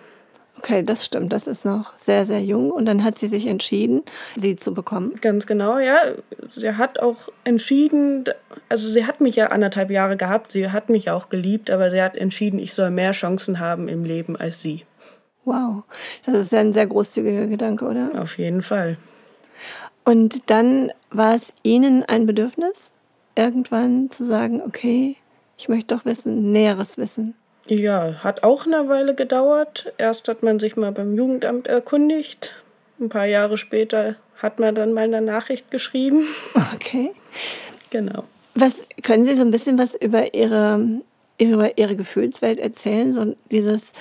Okay, 0.58 0.84
das 0.84 1.06
stimmt. 1.06 1.34
Das 1.34 1.48
ist 1.48 1.66
noch 1.66 1.98
sehr, 1.98 2.26
sehr 2.26 2.42
jung. 2.42 2.72
Und 2.72 2.86
dann 2.86 3.04
hat 3.04 3.18
sie 3.18 3.28
sich 3.28 3.46
entschieden, 3.48 4.04
sie 4.36 4.56
zu 4.56 4.74
bekommen. 4.74 5.14
Ganz 5.22 5.46
genau, 5.46 5.78
ja. 5.80 5.98
Sie 6.50 6.72
hat 6.72 7.00
auch 7.00 7.30
entschieden, 7.44 8.24
also 8.70 8.90
sie 8.90 9.06
hat 9.06 9.22
mich 9.22 9.36
ja 9.36 9.48
anderthalb 9.48 9.92
Jahre 9.92 10.18
gehabt, 10.18 10.52
sie 10.52 10.72
hat 10.72 10.90
mich 10.90 11.10
auch 11.10 11.30
geliebt, 11.30 11.70
aber 11.70 11.92
sie 11.92 12.02
hat 12.02 12.18
entschieden, 12.18 12.60
ich 12.60 12.74
soll 12.74 12.90
mehr 12.90 13.12
Chancen 13.12 13.60
haben 13.60 13.88
im 13.88 14.04
Leben 14.04 14.36
als 14.36 14.62
sie. 14.62 14.86
Wow, 15.44 15.84
das 16.26 16.36
ist 16.36 16.52
ja 16.52 16.60
ein 16.60 16.74
sehr 16.74 16.88
großzügiger 16.88 17.46
Gedanke, 17.48 17.86
oder? 17.86 18.10
Auf 18.20 18.38
jeden 18.38 18.64
Fall. 18.64 18.98
Und 20.04 20.50
dann 20.50 20.92
war 21.12 21.36
es 21.36 21.54
Ihnen 21.64 22.04
ein 22.04 22.26
Bedürfnis, 22.26 22.92
irgendwann 23.36 24.10
zu 24.10 24.26
sagen, 24.26 24.62
okay, 24.66 25.18
ich 25.58 25.70
möchte 25.70 25.96
doch 25.96 26.06
wissen, 26.06 26.52
Näheres 26.52 26.98
wissen. 26.98 27.36
Ja, 27.68 28.24
hat 28.24 28.44
auch 28.44 28.66
eine 28.66 28.88
Weile 28.90 29.16
gedauert. 29.16 29.92
Erst 29.98 30.28
hat 30.28 30.44
man 30.44 30.60
sich 30.60 30.76
mal 30.76 30.92
beim 30.92 31.16
Jugendamt 31.16 31.68
erkundigt. 31.68 32.56
Ein 33.00 33.10
paar 33.10 33.26
Jahre 33.26 33.58
später 33.58 34.16
hat 34.42 34.60
man 34.60 34.76
dann 34.76 34.94
mal 34.94 35.04
eine 35.04 35.22
Nachricht 35.22 35.72
geschrieben. 35.72 36.26
Okay. 36.76 37.12
Genau. 37.90 38.26
Was 38.54 38.76
können 39.02 39.26
Sie 39.26 39.36
so 39.36 39.42
ein 39.42 39.52
bisschen 39.52 39.78
was 39.78 39.96
über 39.96 40.34
Ihre, 40.34 41.02
über 41.40 41.78
Ihre 41.78 41.96
Gefühlswelt 41.96 42.60
erzählen? 42.60 43.14
So 43.14 43.36
dieses, 43.52 43.92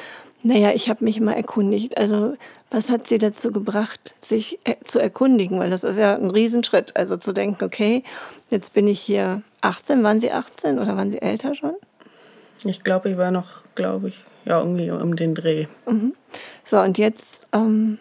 naja, 0.42 0.73
ich 0.75 0.88
habe 0.88 1.04
mich 1.04 1.21
mal 1.21 1.33
erkundigt. 1.33 1.97
Also 1.97 2.37
was 2.71 2.90
hat 2.90 3.09
Sie 3.09 3.18
dazu 3.18 3.52
gebracht, 3.52 4.14
sich 4.26 4.59
äh, 4.64 4.75
zu 4.85 4.99
erkundigen? 4.99 5.59
Weil 5.59 5.71
das 5.71 5.85
ist 5.85 5.97
ja 5.97 6.14
ein 6.14 6.30
Riesenschritt. 6.30 6.97
Also 6.97 7.16
zu 7.16 7.33
denken, 7.33 7.64
okay, 7.64 8.02
jetzt 8.50 8.75
bin 8.75 8.87
ich 8.87 9.00
hier 9.00 9.42
18. 9.62 10.02
Waren 10.02 10.21
Sie 10.21 10.33
18 10.33 10.78
oder 10.78 10.97
waren 10.97 11.11
Sie 11.11 11.23
älter 11.23 11.54
schon? 11.54 11.75
Ich 12.64 12.83
glaube, 12.83 13.11
ich 13.11 13.16
war 13.16 13.30
noch, 13.30 13.62
glaube 13.75 14.09
ich, 14.09 14.25
ja, 14.44 14.59
irgendwie 14.61 14.90
um 14.90 15.16
den 15.16 15.35
Dreh. 15.35 15.66
Mhm. 15.87 16.14
So, 16.64 16.80
und 16.80 16.99
jetzt 16.99 17.47
ähm, 17.52 17.99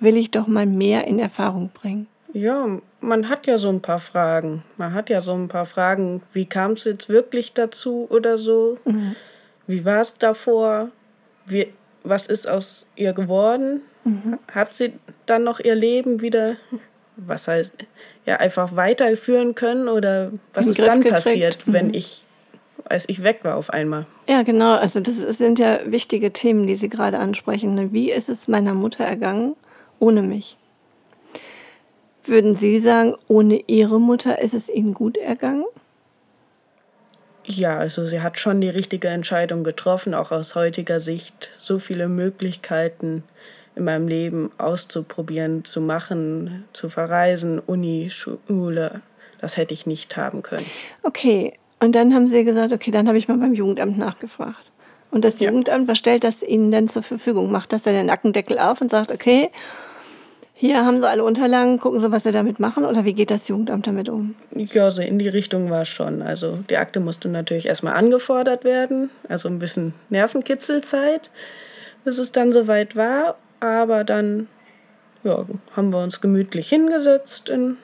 will 0.00 0.16
ich 0.16 0.30
doch 0.30 0.46
mal 0.46 0.66
mehr 0.66 1.06
in 1.06 1.18
Erfahrung 1.18 1.70
bringen. 1.70 2.06
Ja, 2.32 2.66
man 3.00 3.28
hat 3.28 3.46
ja 3.46 3.58
so 3.58 3.68
ein 3.68 3.80
paar 3.80 4.00
Fragen. 4.00 4.62
Man 4.76 4.92
hat 4.92 5.10
ja 5.10 5.20
so 5.20 5.32
ein 5.32 5.48
paar 5.48 5.66
Fragen, 5.66 6.22
wie 6.32 6.46
kam 6.46 6.72
es 6.72 6.84
jetzt 6.84 7.08
wirklich 7.08 7.54
dazu 7.54 8.06
oder 8.10 8.38
so? 8.38 8.78
Mhm. 8.84 9.16
Wie 9.66 9.84
war 9.84 10.00
es 10.00 10.18
davor? 10.18 10.90
Wie, 11.46 11.72
was 12.02 12.26
ist 12.26 12.46
aus 12.48 12.86
ihr 12.96 13.12
geworden? 13.12 13.82
Mhm. 14.04 14.38
Hat 14.52 14.74
sie 14.74 14.92
dann 15.26 15.44
noch 15.44 15.60
ihr 15.60 15.74
Leben 15.74 16.20
wieder, 16.20 16.56
was 17.16 17.48
heißt, 17.48 17.72
ja, 18.26 18.36
einfach 18.36 18.76
weiterführen 18.76 19.54
können? 19.54 19.88
Oder 19.88 20.32
was 20.52 20.66
ist 20.66 20.78
dann 20.78 21.00
gekriegt. 21.00 21.24
passiert, 21.24 21.66
mhm. 21.66 21.72
wenn 21.72 21.94
ich 21.94 22.24
als 22.88 23.08
ich 23.08 23.22
weg 23.22 23.40
war 23.42 23.56
auf 23.56 23.70
einmal. 23.70 24.06
Ja, 24.28 24.42
genau. 24.42 24.76
Also 24.76 25.00
das 25.00 25.16
sind 25.16 25.58
ja 25.58 25.80
wichtige 25.86 26.32
Themen, 26.32 26.66
die 26.66 26.76
Sie 26.76 26.88
gerade 26.88 27.18
ansprechen. 27.18 27.74
Ne? 27.74 27.92
Wie 27.92 28.10
ist 28.10 28.28
es 28.28 28.48
meiner 28.48 28.74
Mutter 28.74 29.04
ergangen 29.04 29.56
ohne 29.98 30.22
mich? 30.22 30.56
Würden 32.24 32.56
Sie 32.56 32.80
sagen, 32.80 33.14
ohne 33.26 33.62
Ihre 33.66 33.98
Mutter 33.98 34.40
ist 34.40 34.54
es 34.54 34.68
Ihnen 34.68 34.94
gut 34.94 35.16
ergangen? 35.16 35.64
Ja, 37.44 37.78
also 37.78 38.04
sie 38.04 38.20
hat 38.20 38.38
schon 38.38 38.60
die 38.60 38.68
richtige 38.68 39.08
Entscheidung 39.08 39.64
getroffen, 39.64 40.12
auch 40.12 40.30
aus 40.30 40.54
heutiger 40.54 41.00
Sicht. 41.00 41.50
So 41.56 41.78
viele 41.78 42.06
Möglichkeiten 42.06 43.24
in 43.74 43.84
meinem 43.84 44.06
Leben 44.06 44.50
auszuprobieren, 44.58 45.64
zu 45.64 45.80
machen, 45.80 46.64
zu 46.74 46.90
verreisen, 46.90 47.58
Uni, 47.58 48.10
Schule, 48.10 49.00
das 49.40 49.56
hätte 49.56 49.72
ich 49.72 49.86
nicht 49.86 50.16
haben 50.18 50.42
können. 50.42 50.66
Okay, 51.02 51.54
und 51.80 51.94
dann 51.94 52.14
haben 52.14 52.28
sie 52.28 52.44
gesagt, 52.44 52.72
okay, 52.72 52.90
dann 52.90 53.08
habe 53.08 53.18
ich 53.18 53.28
mal 53.28 53.38
beim 53.38 53.54
Jugendamt 53.54 53.98
nachgefragt. 53.98 54.72
Und 55.10 55.24
das 55.24 55.40
ja. 55.40 55.48
Jugendamt, 55.48 55.88
was 55.88 55.98
stellt 55.98 56.24
das 56.24 56.42
Ihnen 56.42 56.70
denn 56.70 56.88
zur 56.88 57.02
Verfügung? 57.02 57.50
Macht 57.50 57.72
das 57.72 57.82
dann 57.82 57.94
den 57.94 58.06
Nackendeckel 58.06 58.58
auf 58.58 58.80
und 58.80 58.90
sagt, 58.90 59.10
okay, 59.10 59.50
hier 60.52 60.84
haben 60.84 61.00
Sie 61.00 61.08
alle 61.08 61.22
Unterlagen, 61.22 61.78
gucken 61.78 62.00
Sie, 62.00 62.10
was 62.10 62.24
Sie 62.24 62.32
damit 62.32 62.58
machen? 62.58 62.84
Oder 62.84 63.04
wie 63.04 63.14
geht 63.14 63.30
das 63.30 63.46
Jugendamt 63.46 63.86
damit 63.86 64.08
um? 64.08 64.34
Ja, 64.54 64.90
so 64.90 65.00
in 65.00 65.18
die 65.18 65.28
Richtung 65.28 65.70
war 65.70 65.82
es 65.82 65.88
schon. 65.88 66.20
Also 66.20 66.58
die 66.68 66.76
Akte 66.76 66.98
musste 66.98 67.28
natürlich 67.28 67.66
erstmal 67.66 67.94
angefordert 67.94 68.64
werden, 68.64 69.08
also 69.28 69.48
ein 69.48 69.60
bisschen 69.60 69.94
Nervenkitzelzeit, 70.10 71.30
bis 72.04 72.18
es 72.18 72.32
dann 72.32 72.52
soweit 72.52 72.96
war. 72.96 73.36
Aber 73.60 74.02
dann 74.02 74.48
ja, 75.22 75.46
haben 75.76 75.92
wir 75.92 76.02
uns 76.02 76.20
gemütlich 76.20 76.68
hingesetzt 76.68 77.48
in 77.48 77.76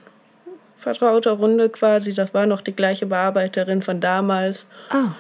vertrauter 0.84 1.32
Runde 1.32 1.68
quasi. 1.68 2.14
Das 2.14 2.32
war 2.32 2.46
noch 2.46 2.60
die 2.60 2.76
gleiche 2.76 3.06
Bearbeiterin 3.06 3.82
von 3.82 4.00
damals. 4.00 4.66
Ah. 4.90 5.12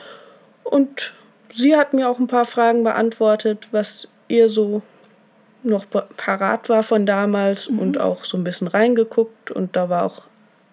Und 0.62 1.12
sie 1.52 1.76
hat 1.76 1.92
mir 1.92 2.08
auch 2.08 2.18
ein 2.18 2.28
paar 2.28 2.44
Fragen 2.44 2.84
beantwortet, 2.84 3.68
was 3.72 4.08
ihr 4.28 4.48
so 4.48 4.82
noch 5.62 5.86
parat 6.16 6.68
war 6.68 6.82
von 6.82 7.06
damals 7.06 7.68
mhm. 7.68 7.78
und 7.78 8.00
auch 8.00 8.24
so 8.24 8.36
ein 8.36 8.44
bisschen 8.44 8.68
reingeguckt. 8.68 9.50
Und 9.50 9.74
da 9.76 9.88
war 9.88 10.04
auch 10.04 10.22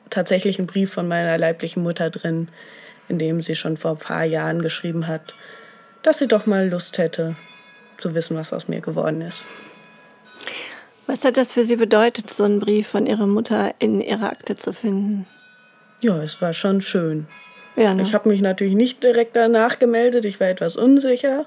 tatsächlich 0.10 0.60
ein 0.60 0.68
Brief 0.68 0.94
von 0.94 1.08
meiner 1.08 1.38
leiblichen 1.38 1.82
Mutter 1.82 2.10
drin, 2.10 2.50
in 3.08 3.18
dem 3.18 3.42
sie 3.42 3.56
schon 3.56 3.78
vor 3.78 3.92
ein 3.92 3.98
paar 3.98 4.26
Jahren 4.26 4.62
geschrieben 4.62 5.08
hat, 5.08 5.34
dass 6.04 6.20
sie 6.20 6.28
doch 6.28 6.46
mal 6.46 6.68
Lust 6.68 6.98
hätte 6.98 7.36
zu 7.98 8.14
wissen, 8.14 8.36
was 8.36 8.54
aus 8.54 8.68
mir 8.68 8.82
geworden 8.82 9.22
ist. 9.22 9.46
Was 11.08 11.24
hat 11.26 11.38
das 11.38 11.54
für 11.54 11.66
Sie 11.66 11.76
bedeutet, 11.76 12.30
so 12.30 12.44
einen 12.44 12.60
Brief 12.60 12.88
von 12.88 13.06
Ihrer 13.06 13.28
Mutter 13.28 13.74
in 13.80 14.02
Ihrer 14.02 14.30
Akte 14.30 14.56
zu 14.56 14.74
finden? 14.74 15.26
Ja, 16.00 16.22
es 16.22 16.42
war 16.42 16.54
schon 16.54 16.82
schön. 16.82 17.28
Ja, 17.76 17.94
ne? 17.94 18.04
Ich 18.04 18.14
habe 18.14 18.30
mich 18.30 18.42
natürlich 18.42 18.76
nicht 18.76 19.04
direkt 19.04 19.36
danach 19.36 19.80
gemeldet, 19.80 20.26
ich 20.26 20.40
war 20.40 20.48
etwas 20.48 20.76
unsicher. 20.76 21.46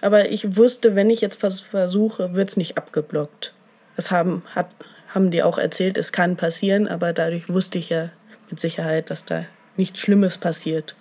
Aber 0.00 0.30
ich 0.30 0.56
wusste, 0.56 0.94
wenn 0.94 1.10
ich 1.10 1.20
jetzt 1.20 1.40
versuche, 1.40 2.34
wird 2.34 2.50
es 2.50 2.56
nicht 2.56 2.76
abgeblockt. 2.76 3.52
Das 3.96 4.10
haben, 4.10 4.42
hat, 4.54 4.68
haben 5.08 5.30
die 5.30 5.42
auch 5.42 5.58
erzählt, 5.58 5.98
es 5.98 6.12
kann 6.12 6.36
passieren, 6.36 6.86
aber 6.86 7.12
dadurch 7.12 7.48
wusste 7.48 7.78
ich 7.78 7.88
ja 7.88 8.10
mit 8.48 8.60
Sicherheit, 8.60 9.10
dass 9.10 9.24
da 9.24 9.44
nichts 9.76 9.98
Schlimmes 9.98 10.38
passiert. 10.38 10.94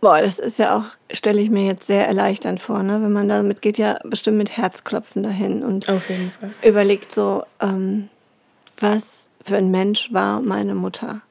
Boah, 0.00 0.20
das 0.20 0.38
ist 0.38 0.58
ja 0.58 0.76
auch, 0.76 0.84
stelle 1.12 1.40
ich 1.40 1.50
mir 1.50 1.66
jetzt 1.66 1.86
sehr 1.86 2.06
erleichternd 2.06 2.60
vor, 2.60 2.82
ne? 2.82 3.02
Wenn 3.02 3.12
man 3.12 3.28
damit 3.28 3.62
geht 3.62 3.78
ja 3.78 3.98
bestimmt 4.04 4.38
mit 4.38 4.56
Herzklopfen 4.56 5.24
dahin 5.24 5.64
und 5.64 5.88
Auf 5.88 6.08
jeden 6.08 6.30
Fall. 6.30 6.50
überlegt 6.62 7.12
so, 7.12 7.42
ähm, 7.60 8.08
was 8.78 9.28
für 9.44 9.56
ein 9.56 9.70
Mensch 9.70 10.12
war 10.12 10.40
meine 10.40 10.74
Mutter? 10.76 11.22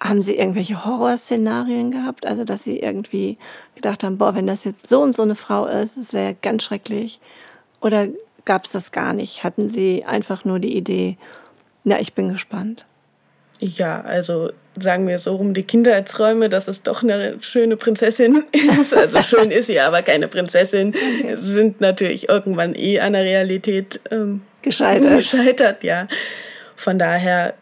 Haben 0.00 0.22
Sie 0.22 0.36
irgendwelche 0.36 0.84
Horrorszenarien 0.84 1.90
gehabt? 1.90 2.24
Also, 2.24 2.44
dass 2.44 2.62
Sie 2.62 2.78
irgendwie 2.78 3.36
gedacht 3.74 4.02
haben, 4.02 4.16
boah, 4.16 4.34
wenn 4.34 4.46
das 4.46 4.64
jetzt 4.64 4.88
so 4.88 5.02
und 5.02 5.14
so 5.14 5.22
eine 5.22 5.34
Frau 5.34 5.66
ist, 5.66 5.96
das 5.96 6.12
wäre 6.12 6.36
ganz 6.40 6.62
schrecklich. 6.62 7.20
Oder 7.80 8.06
gab 8.44 8.64
es 8.64 8.70
das 8.70 8.92
gar 8.92 9.12
nicht? 9.12 9.44
Hatten 9.44 9.68
Sie 9.68 10.04
einfach 10.04 10.44
nur 10.44 10.58
die 10.58 10.76
Idee, 10.76 11.18
na, 11.84 12.00
ich 12.00 12.14
bin 12.14 12.28
gespannt? 12.30 12.86
Ja, 13.58 14.00
also 14.02 14.50
sagen 14.80 15.06
wir 15.08 15.18
so 15.18 15.36
rum, 15.36 15.54
die 15.54 15.62
Kindheitsräume, 15.62 16.48
dass 16.48 16.68
es 16.68 16.82
doch 16.82 17.02
eine 17.02 17.36
schöne 17.40 17.76
Prinzessin 17.76 18.44
ist. 18.52 18.94
Also 18.94 19.22
schön 19.22 19.50
ist 19.50 19.66
sie, 19.66 19.80
aber 19.80 20.02
keine 20.02 20.28
Prinzessin. 20.28 20.88
Okay. 20.88 21.36
Sind 21.38 21.80
natürlich 21.80 22.28
irgendwann 22.28 22.74
eh 22.74 23.00
an 23.00 23.12
der 23.12 23.24
Realität 23.24 24.00
ähm, 24.10 24.42
gescheitert. 24.62 25.10
gescheitert, 25.10 25.84
ja. 25.84 26.08
Von 26.76 26.98
daher 26.98 27.54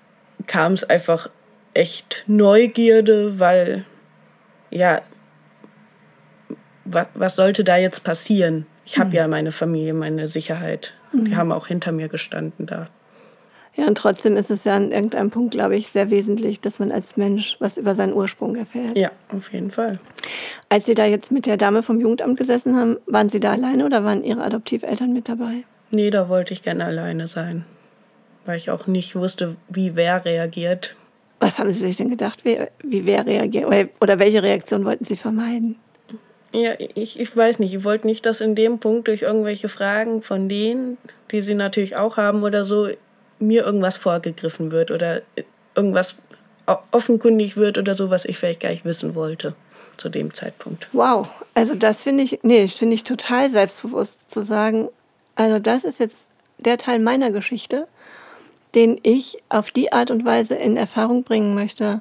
kam 0.47 0.73
es 0.73 0.85
einfach 0.85 1.31
echt 1.75 2.25
Neugierde, 2.27 3.39
weil 3.39 3.85
ja, 4.71 5.03
was, 6.85 7.07
was 7.15 7.37
sollte 7.37 7.65
da 7.65 7.77
jetzt 7.77 8.05
passieren? 8.05 8.67
Ich 8.85 8.99
habe 8.99 9.11
mhm. 9.11 9.17
ja 9.17 9.29
meine 9.29 9.53
Familie, 9.53 9.95
meine 9.95 10.29
Sicherheit. 10.29 10.95
Mhm. 11.13 11.25
Die 11.25 11.37
haben 11.37 11.53
auch 11.53 11.67
hinter 11.67 11.93
mir 11.93 12.09
gestanden 12.09 12.67
da. 12.67 12.89
Ja, 13.77 13.87
und 13.87 13.99
trotzdem 13.99 14.37
ist 14.37 14.51
es 14.51 14.65
ja 14.65 14.75
an 14.75 14.91
irgendeinem 14.91 15.31
Punkt, 15.31 15.53
glaube 15.53 15.77
ich, 15.77 15.89
sehr 15.89 16.11
wesentlich, 16.11 16.61
dass 16.61 16.79
man 16.79 16.91
als 16.91 17.19
Mensch 17.19 17.57
was 17.59 17.77
über 17.77 17.95
seinen 17.95 18.15
Ursprung 18.15 18.57
erfährt. 18.57 18.97
Ja, 18.97 19.11
auf 19.35 19.53
jeden 19.53 19.71
Fall. 19.71 19.99
Als 20.71 20.87
Sie 20.87 20.95
da 20.95 21.05
jetzt 21.05 21.31
mit 21.31 21.45
der 21.45 21.59
Dame 21.59 21.83
vom 21.83 22.01
Jugendamt 22.01 22.39
gesessen 22.39 22.75
haben, 22.75 22.97
waren 23.07 23.29
Sie 23.29 23.39
da 23.39 23.53
alleine 23.53 23.85
oder 23.85 24.03
waren 24.03 24.25
Ihre 24.25 24.43
Adoptiveltern 24.43 25.13
mit 25.13 25.29
dabei? 25.29 25.65
Nee, 25.91 26.11
da 26.11 26.31
wollte 26.31 26.55
ich 26.55 26.63
gerne 26.63 26.87
alleine 26.87 27.29
sein, 27.29 27.67
weil 28.47 28.57
ich 28.57 28.71
auch 28.71 28.87
nicht 28.87 29.15
wusste, 29.15 29.57
wie 29.69 29.95
wer 29.95 30.25
reagiert. 30.25 30.97
Was 31.39 31.59
haben 31.59 31.71
Sie 31.71 31.81
sich 31.81 31.99
denn 31.99 32.09
gedacht, 32.09 32.47
wie, 32.47 32.59
wie 32.83 33.05
wer 33.05 33.27
reagiert? 33.27 33.67
Oder, 33.67 33.89
oder 34.01 34.19
welche 34.19 34.43
Reaktion 34.43 34.87
wollten 34.87 35.05
Sie 35.05 35.17
vermeiden? 35.17 35.77
Ja, 36.53 36.73
ich, 36.79 37.21
ich 37.21 37.37
weiß 37.37 37.59
nicht. 37.59 37.75
Ich 37.75 37.85
wollte 37.85 38.07
nicht, 38.07 38.25
dass 38.25 38.41
in 38.41 38.55
dem 38.55 38.79
Punkt 38.79 39.09
durch 39.09 39.23
irgendwelche 39.23 39.69
Fragen 39.69 40.23
von 40.23 40.49
denen, 40.49 40.97
die 41.31 41.43
sie 41.43 41.55
natürlich 41.55 41.97
auch 41.97 42.17
haben 42.17 42.43
oder 42.43 42.65
so, 42.65 42.89
mir 43.39 43.65
irgendwas 43.65 43.97
vorgegriffen 43.97 44.71
wird 44.71 44.91
oder 44.91 45.23
irgendwas 45.75 46.17
offenkundig 46.91 47.57
wird 47.57 47.79
oder 47.79 47.95
so, 47.95 48.11
was 48.11 48.25
ich 48.25 48.39
vielleicht 48.39 48.61
gar 48.61 48.71
nicht 48.71 48.85
wissen 48.85 49.15
wollte 49.15 49.55
zu 49.97 50.09
dem 50.09 50.35
Zeitpunkt. 50.35 50.89
Wow, 50.93 51.29
also 51.55 51.75
das 51.75 52.03
finde 52.03 52.25
ich, 52.25 52.41
nee, 52.43 52.67
finde 52.69 52.95
ich 52.95 53.05
total 53.05 53.51
selbstbewusst 53.51 54.31
zu 54.31 54.43
sagen, 54.43 54.89
also 55.37 55.59
das 55.59 55.85
ist 55.85 56.01
jetzt 56.01 56.25
der 56.59 56.79
Teil 56.79 56.99
meiner 56.99 57.31
Geschichte, 57.31 57.87
den 58.75 58.99
ich 59.03 59.39
auf 59.49 59.71
die 59.71 59.93
Art 59.93 60.11
und 60.11 60.25
Weise 60.25 60.55
in 60.55 60.77
Erfahrung 60.77 61.23
bringen 61.23 61.55
möchte, 61.55 62.01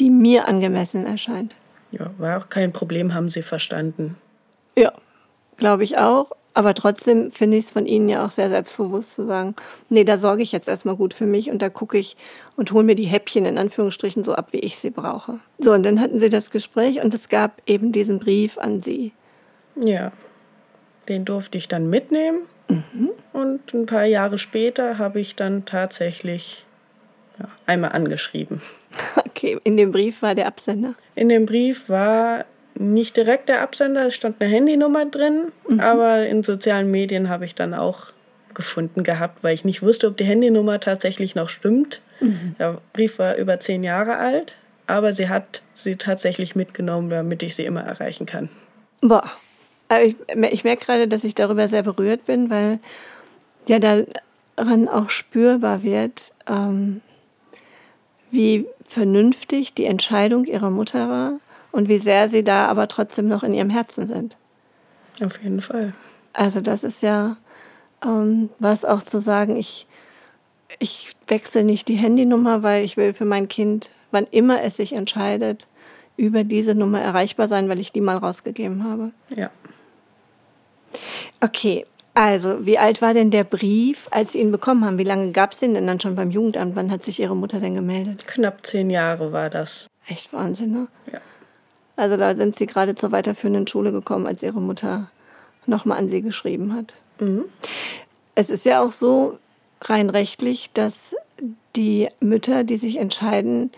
die 0.00 0.10
mir 0.10 0.46
angemessen 0.46 1.04
erscheint. 1.04 1.56
Ja, 1.90 2.10
war 2.18 2.38
auch 2.38 2.48
kein 2.48 2.72
Problem, 2.72 3.14
haben 3.14 3.30
Sie 3.30 3.42
verstanden. 3.42 4.16
Ja, 4.76 4.92
glaube 5.56 5.84
ich 5.84 5.98
auch. 5.98 6.30
Aber 6.58 6.74
trotzdem 6.74 7.30
finde 7.30 7.56
ich 7.56 7.66
es 7.66 7.70
von 7.70 7.86
Ihnen 7.86 8.08
ja 8.08 8.26
auch 8.26 8.32
sehr 8.32 8.48
selbstbewusst 8.48 9.14
zu 9.14 9.24
sagen, 9.24 9.54
nee, 9.90 10.02
da 10.02 10.16
sorge 10.16 10.42
ich 10.42 10.50
jetzt 10.50 10.66
erstmal 10.66 10.96
gut 10.96 11.14
für 11.14 11.24
mich 11.24 11.52
und 11.52 11.62
da 11.62 11.68
gucke 11.68 11.96
ich 11.96 12.16
und 12.56 12.72
hole 12.72 12.82
mir 12.82 12.96
die 12.96 13.04
Häppchen 13.04 13.44
in 13.44 13.58
Anführungsstrichen 13.58 14.24
so 14.24 14.34
ab, 14.34 14.48
wie 14.50 14.58
ich 14.58 14.76
sie 14.76 14.90
brauche. 14.90 15.38
So, 15.60 15.72
und 15.72 15.86
dann 15.86 16.00
hatten 16.00 16.18
Sie 16.18 16.28
das 16.28 16.50
Gespräch 16.50 17.00
und 17.00 17.14
es 17.14 17.28
gab 17.28 17.62
eben 17.66 17.92
diesen 17.92 18.18
Brief 18.18 18.58
an 18.58 18.80
Sie. 18.80 19.12
Ja, 19.76 20.10
den 21.08 21.24
durfte 21.24 21.58
ich 21.58 21.68
dann 21.68 21.88
mitnehmen. 21.90 22.40
Mhm. 22.68 23.10
Und 23.32 23.72
ein 23.72 23.86
paar 23.86 24.06
Jahre 24.06 24.38
später 24.38 24.98
habe 24.98 25.20
ich 25.20 25.36
dann 25.36 25.64
tatsächlich 25.64 26.66
ja, 27.38 27.46
einmal 27.66 27.92
angeschrieben. 27.92 28.60
Okay, 29.16 29.56
in 29.62 29.76
dem 29.76 29.92
Brief 29.92 30.22
war 30.22 30.34
der 30.34 30.48
Absender? 30.48 30.94
In 31.14 31.28
dem 31.28 31.46
Brief 31.46 31.88
war 31.88 32.46
nicht 32.78 33.16
direkt 33.16 33.48
der 33.48 33.62
Absender, 33.62 34.06
es 34.06 34.14
stand 34.14 34.40
eine 34.40 34.50
Handynummer 34.50 35.04
drin, 35.06 35.52
mhm. 35.68 35.80
aber 35.80 36.26
in 36.26 36.42
sozialen 36.42 36.90
Medien 36.90 37.28
habe 37.28 37.44
ich 37.44 37.54
dann 37.54 37.74
auch 37.74 38.12
gefunden 38.54 39.02
gehabt, 39.02 39.42
weil 39.42 39.54
ich 39.54 39.64
nicht 39.64 39.82
wusste, 39.82 40.08
ob 40.08 40.16
die 40.16 40.24
Handynummer 40.24 40.80
tatsächlich 40.80 41.34
noch 41.34 41.48
stimmt. 41.48 42.00
Mhm. 42.20 42.54
Der 42.58 42.80
Brief 42.92 43.18
war 43.18 43.36
über 43.36 43.60
zehn 43.60 43.82
Jahre 43.82 44.16
alt, 44.16 44.56
aber 44.86 45.12
sie 45.12 45.28
hat 45.28 45.62
sie 45.74 45.96
tatsächlich 45.96 46.56
mitgenommen, 46.56 47.10
damit 47.10 47.42
ich 47.42 47.54
sie 47.54 47.64
immer 47.64 47.82
erreichen 47.82 48.26
kann. 48.26 48.48
Boah, 49.00 49.30
aber 49.88 50.02
ich, 50.02 50.16
ich 50.50 50.64
merke 50.64 50.84
gerade, 50.84 51.08
dass 51.08 51.24
ich 51.24 51.34
darüber 51.34 51.68
sehr 51.68 51.82
berührt 51.82 52.26
bin, 52.26 52.50
weil 52.50 52.78
ja 53.66 53.78
daran 53.78 54.88
auch 54.88 55.10
spürbar 55.10 55.82
wird, 55.82 56.32
ähm, 56.48 57.00
wie 58.30 58.66
vernünftig 58.84 59.74
die 59.74 59.84
Entscheidung 59.84 60.44
ihrer 60.44 60.70
Mutter 60.70 61.08
war 61.08 61.40
und 61.78 61.88
wie 61.88 61.98
sehr 61.98 62.28
sie 62.28 62.42
da 62.42 62.66
aber 62.66 62.88
trotzdem 62.88 63.28
noch 63.28 63.44
in 63.44 63.54
ihrem 63.54 63.70
Herzen 63.70 64.08
sind. 64.08 64.36
Auf 65.24 65.40
jeden 65.40 65.60
Fall. 65.60 65.92
Also 66.32 66.60
das 66.60 66.82
ist 66.82 67.02
ja 67.02 67.36
ähm, 68.04 68.50
was 68.58 68.84
auch 68.84 69.00
zu 69.00 69.20
sagen, 69.20 69.56
ich, 69.56 69.86
ich 70.80 71.12
wechsle 71.28 71.62
nicht 71.62 71.86
die 71.86 71.94
Handynummer, 71.94 72.64
weil 72.64 72.84
ich 72.84 72.96
will 72.96 73.14
für 73.14 73.24
mein 73.24 73.46
Kind, 73.46 73.92
wann 74.10 74.26
immer 74.32 74.60
es 74.64 74.76
sich 74.76 74.92
entscheidet, 74.92 75.68
über 76.16 76.42
diese 76.42 76.74
Nummer 76.74 77.00
erreichbar 77.00 77.46
sein, 77.46 77.68
weil 77.68 77.78
ich 77.78 77.92
die 77.92 78.00
mal 78.00 78.16
rausgegeben 78.16 78.82
habe. 78.82 79.12
Ja. 79.28 79.48
Okay, 81.40 81.86
also 82.14 82.66
wie 82.66 82.78
alt 82.78 83.00
war 83.02 83.14
denn 83.14 83.30
der 83.30 83.44
Brief, 83.44 84.08
als 84.10 84.32
Sie 84.32 84.40
ihn 84.40 84.50
bekommen 84.50 84.84
haben? 84.84 84.98
Wie 84.98 85.04
lange 85.04 85.30
gab 85.30 85.52
es 85.52 85.60
den 85.60 85.74
denn 85.74 85.86
dann 85.86 86.00
schon 86.00 86.16
beim 86.16 86.32
Jugendamt? 86.32 86.74
Wann 86.74 86.90
hat 86.90 87.04
sich 87.04 87.20
Ihre 87.20 87.36
Mutter 87.36 87.60
denn 87.60 87.76
gemeldet? 87.76 88.26
Knapp 88.26 88.66
zehn 88.66 88.90
Jahre 88.90 89.30
war 89.30 89.48
das. 89.48 89.86
Echt 90.08 90.32
Wahnsinn, 90.32 90.72
ne? 90.72 90.88
Ja. 91.12 91.20
Also 91.98 92.16
da 92.16 92.36
sind 92.36 92.56
Sie 92.56 92.66
gerade 92.66 92.94
zur 92.94 93.10
weiterführenden 93.10 93.66
Schule 93.66 93.90
gekommen, 93.90 94.28
als 94.28 94.40
Ihre 94.44 94.60
Mutter 94.60 95.10
nochmal 95.66 95.98
an 95.98 96.08
Sie 96.08 96.22
geschrieben 96.22 96.72
hat. 96.72 96.94
Mhm. 97.18 97.44
Es 98.36 98.50
ist 98.50 98.64
ja 98.64 98.80
auch 98.80 98.92
so 98.92 99.36
rein 99.82 100.08
rechtlich, 100.08 100.70
dass 100.72 101.16
die 101.74 102.08
Mütter, 102.20 102.62
die 102.62 102.76
sich 102.76 102.98
entscheiden, 102.98 103.72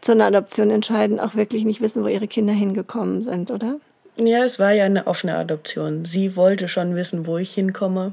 zu 0.00 0.12
einer 0.12 0.26
Adoption 0.26 0.70
entscheiden, 0.70 1.18
auch 1.18 1.34
wirklich 1.34 1.64
nicht 1.64 1.80
wissen, 1.80 2.04
wo 2.04 2.06
ihre 2.06 2.28
Kinder 2.28 2.52
hingekommen 2.52 3.24
sind, 3.24 3.50
oder? 3.50 3.80
Ja, 4.16 4.44
es 4.44 4.60
war 4.60 4.70
ja 4.70 4.84
eine 4.84 5.08
offene 5.08 5.34
Adoption. 5.36 6.04
Sie 6.04 6.36
wollte 6.36 6.68
schon 6.68 6.94
wissen, 6.94 7.26
wo 7.26 7.36
ich 7.36 7.52
hinkomme. 7.52 8.12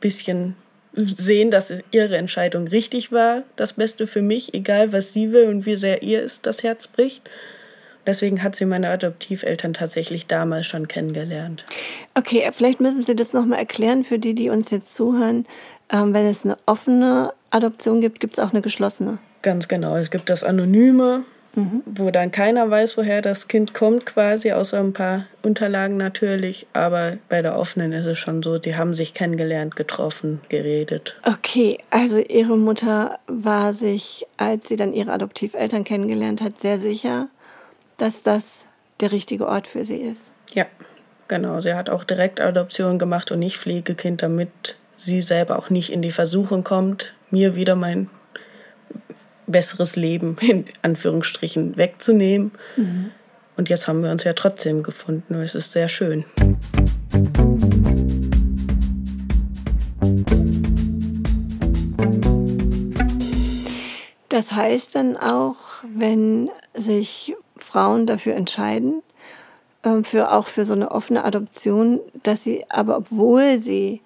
Bisschen 0.00 0.56
sehen, 0.94 1.50
dass 1.50 1.70
ihre 1.90 2.16
Entscheidung 2.16 2.66
richtig 2.68 3.12
war, 3.12 3.42
das 3.56 3.74
Beste 3.74 4.06
für 4.06 4.22
mich, 4.22 4.54
egal 4.54 4.92
was 4.92 5.12
sie 5.12 5.32
will 5.32 5.48
und 5.48 5.66
wie 5.66 5.76
sehr 5.76 6.02
ihr 6.02 6.22
ist, 6.22 6.46
das 6.46 6.62
Herz 6.62 6.86
bricht. 6.86 7.22
Deswegen 8.06 8.42
hat 8.42 8.54
sie 8.54 8.66
meine 8.66 8.90
Adoptiveltern 8.90 9.74
tatsächlich 9.74 10.26
damals 10.26 10.66
schon 10.66 10.88
kennengelernt. 10.88 11.64
Okay, 12.14 12.48
vielleicht 12.52 12.80
müssen 12.80 13.02
Sie 13.02 13.16
das 13.16 13.32
nochmal 13.32 13.58
erklären 13.58 14.04
für 14.04 14.18
die, 14.18 14.34
die 14.34 14.50
uns 14.50 14.70
jetzt 14.70 14.94
zuhören. 14.94 15.46
Ähm, 15.90 16.14
wenn 16.14 16.26
es 16.26 16.44
eine 16.44 16.58
offene 16.66 17.32
Adoption 17.50 18.00
gibt, 18.00 18.20
gibt 18.20 18.34
es 18.34 18.38
auch 18.38 18.52
eine 18.52 18.62
geschlossene. 18.62 19.18
Ganz 19.42 19.68
genau. 19.68 19.96
Es 19.96 20.10
gibt 20.10 20.30
das 20.30 20.42
Anonyme, 20.42 21.22
mhm. 21.54 21.82
wo 21.84 22.10
dann 22.10 22.30
keiner 22.30 22.70
weiß, 22.70 22.96
woher 22.96 23.22
das 23.22 23.48
Kind 23.48 23.74
kommt, 23.74 24.06
quasi, 24.06 24.52
außer 24.52 24.80
ein 24.80 24.92
paar 24.92 25.26
Unterlagen 25.42 25.96
natürlich. 25.96 26.66
Aber 26.72 27.18
bei 27.28 27.42
der 27.42 27.58
offenen 27.58 27.92
ist 27.92 28.06
es 28.06 28.18
schon 28.18 28.42
so, 28.42 28.58
die 28.58 28.76
haben 28.76 28.94
sich 28.94 29.14
kennengelernt, 29.14 29.76
getroffen, 29.76 30.40
geredet. 30.48 31.16
Okay, 31.24 31.78
also 31.90 32.18
Ihre 32.18 32.56
Mutter 32.56 33.18
war 33.26 33.74
sich, 33.74 34.26
als 34.36 34.68
sie 34.68 34.76
dann 34.76 34.92
ihre 34.94 35.12
Adoptiveltern 35.12 35.84
kennengelernt 35.84 36.40
hat, 36.40 36.58
sehr 36.58 36.80
sicher, 36.80 37.28
dass 37.96 38.22
das 38.22 38.66
der 39.00 39.12
richtige 39.12 39.48
Ort 39.48 39.66
für 39.66 39.84
sie 39.84 39.96
ist. 39.96 40.32
Ja, 40.52 40.66
genau. 41.28 41.60
Sie 41.60 41.74
hat 41.74 41.90
auch 41.90 42.04
direkt 42.04 42.40
Adoption 42.40 42.98
gemacht 42.98 43.30
und 43.30 43.38
nicht 43.38 43.56
Pflegekind, 43.56 44.22
damit 44.22 44.76
sie 44.96 45.22
selber 45.22 45.58
auch 45.58 45.70
nicht 45.70 45.92
in 45.92 46.02
die 46.02 46.12
Versuchung 46.12 46.64
kommt, 46.64 47.14
mir 47.30 47.56
wieder 47.56 47.76
mein 47.76 48.08
besseres 49.46 49.96
Leben 49.96 50.36
in 50.40 50.64
Anführungsstrichen 50.82 51.76
wegzunehmen. 51.76 52.52
Mhm. 52.76 53.10
Und 53.56 53.68
jetzt 53.68 53.86
haben 53.86 54.02
wir 54.02 54.10
uns 54.10 54.24
ja 54.24 54.32
trotzdem 54.32 54.82
gefunden. 54.82 55.34
Es 55.34 55.54
ist 55.54 55.72
sehr 55.72 55.88
schön. 55.88 56.24
Das 64.28 64.50
heißt 64.50 64.96
dann 64.96 65.16
auch, 65.16 65.56
wenn 65.94 66.50
sich 66.74 67.36
Frauen 67.74 68.06
dafür 68.06 68.36
entscheiden, 68.36 69.02
ähm, 69.82 70.04
für, 70.04 70.32
auch 70.32 70.46
für 70.46 70.64
so 70.64 70.74
eine 70.74 70.92
offene 70.92 71.24
Adoption, 71.24 71.98
dass 72.22 72.44
sie 72.44 72.64
aber, 72.68 72.96
obwohl 72.96 73.58
sie 73.58 74.00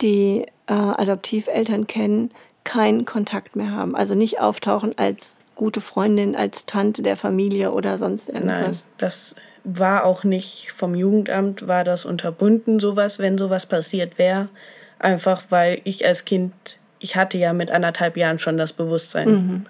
die 0.00 0.46
äh, 0.68 0.72
Adoptiveltern 0.72 1.88
kennen, 1.88 2.30
keinen 2.62 3.04
Kontakt 3.04 3.56
mehr 3.56 3.72
haben. 3.72 3.96
Also 3.96 4.14
nicht 4.14 4.40
auftauchen 4.40 4.96
als 4.98 5.36
gute 5.56 5.80
Freundin, 5.80 6.36
als 6.36 6.64
Tante 6.66 7.02
der 7.02 7.16
Familie 7.16 7.72
oder 7.72 7.98
sonst 7.98 8.28
irgendwas. 8.28 8.62
Nein, 8.62 8.78
das 8.98 9.34
war 9.64 10.04
auch 10.04 10.22
nicht 10.22 10.70
vom 10.70 10.94
Jugendamt, 10.94 11.66
war 11.66 11.82
das 11.82 12.04
unterbunden, 12.04 12.78
sowas, 12.78 13.18
wenn 13.18 13.36
sowas 13.36 13.66
passiert 13.66 14.16
wäre. 14.16 14.48
Einfach 15.00 15.42
weil 15.48 15.80
ich 15.82 16.06
als 16.06 16.24
Kind, 16.24 16.52
ich 17.00 17.16
hatte 17.16 17.36
ja 17.36 17.52
mit 17.52 17.72
anderthalb 17.72 18.16
Jahren 18.16 18.38
schon 18.38 18.56
das 18.56 18.72
Bewusstsein, 18.72 19.28
mhm. 19.28 19.66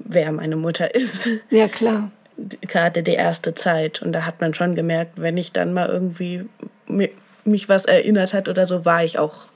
wer 0.00 0.32
meine 0.32 0.56
Mutter 0.56 0.94
ist. 0.94 1.30
Ja, 1.48 1.66
klar 1.66 2.10
gerade 2.36 3.02
die 3.02 3.14
erste 3.14 3.54
Zeit. 3.54 4.02
Und 4.02 4.12
da 4.12 4.26
hat 4.26 4.40
man 4.40 4.54
schon 4.54 4.74
gemerkt, 4.74 5.12
wenn 5.16 5.36
ich 5.36 5.52
dann 5.52 5.72
mal 5.72 5.88
irgendwie 5.88 6.46
mich 7.44 7.68
was 7.68 7.84
erinnert 7.84 8.32
hat 8.32 8.48
oder 8.48 8.66
so, 8.66 8.84
war 8.84 9.04
ich 9.04 9.18
auch 9.18 9.46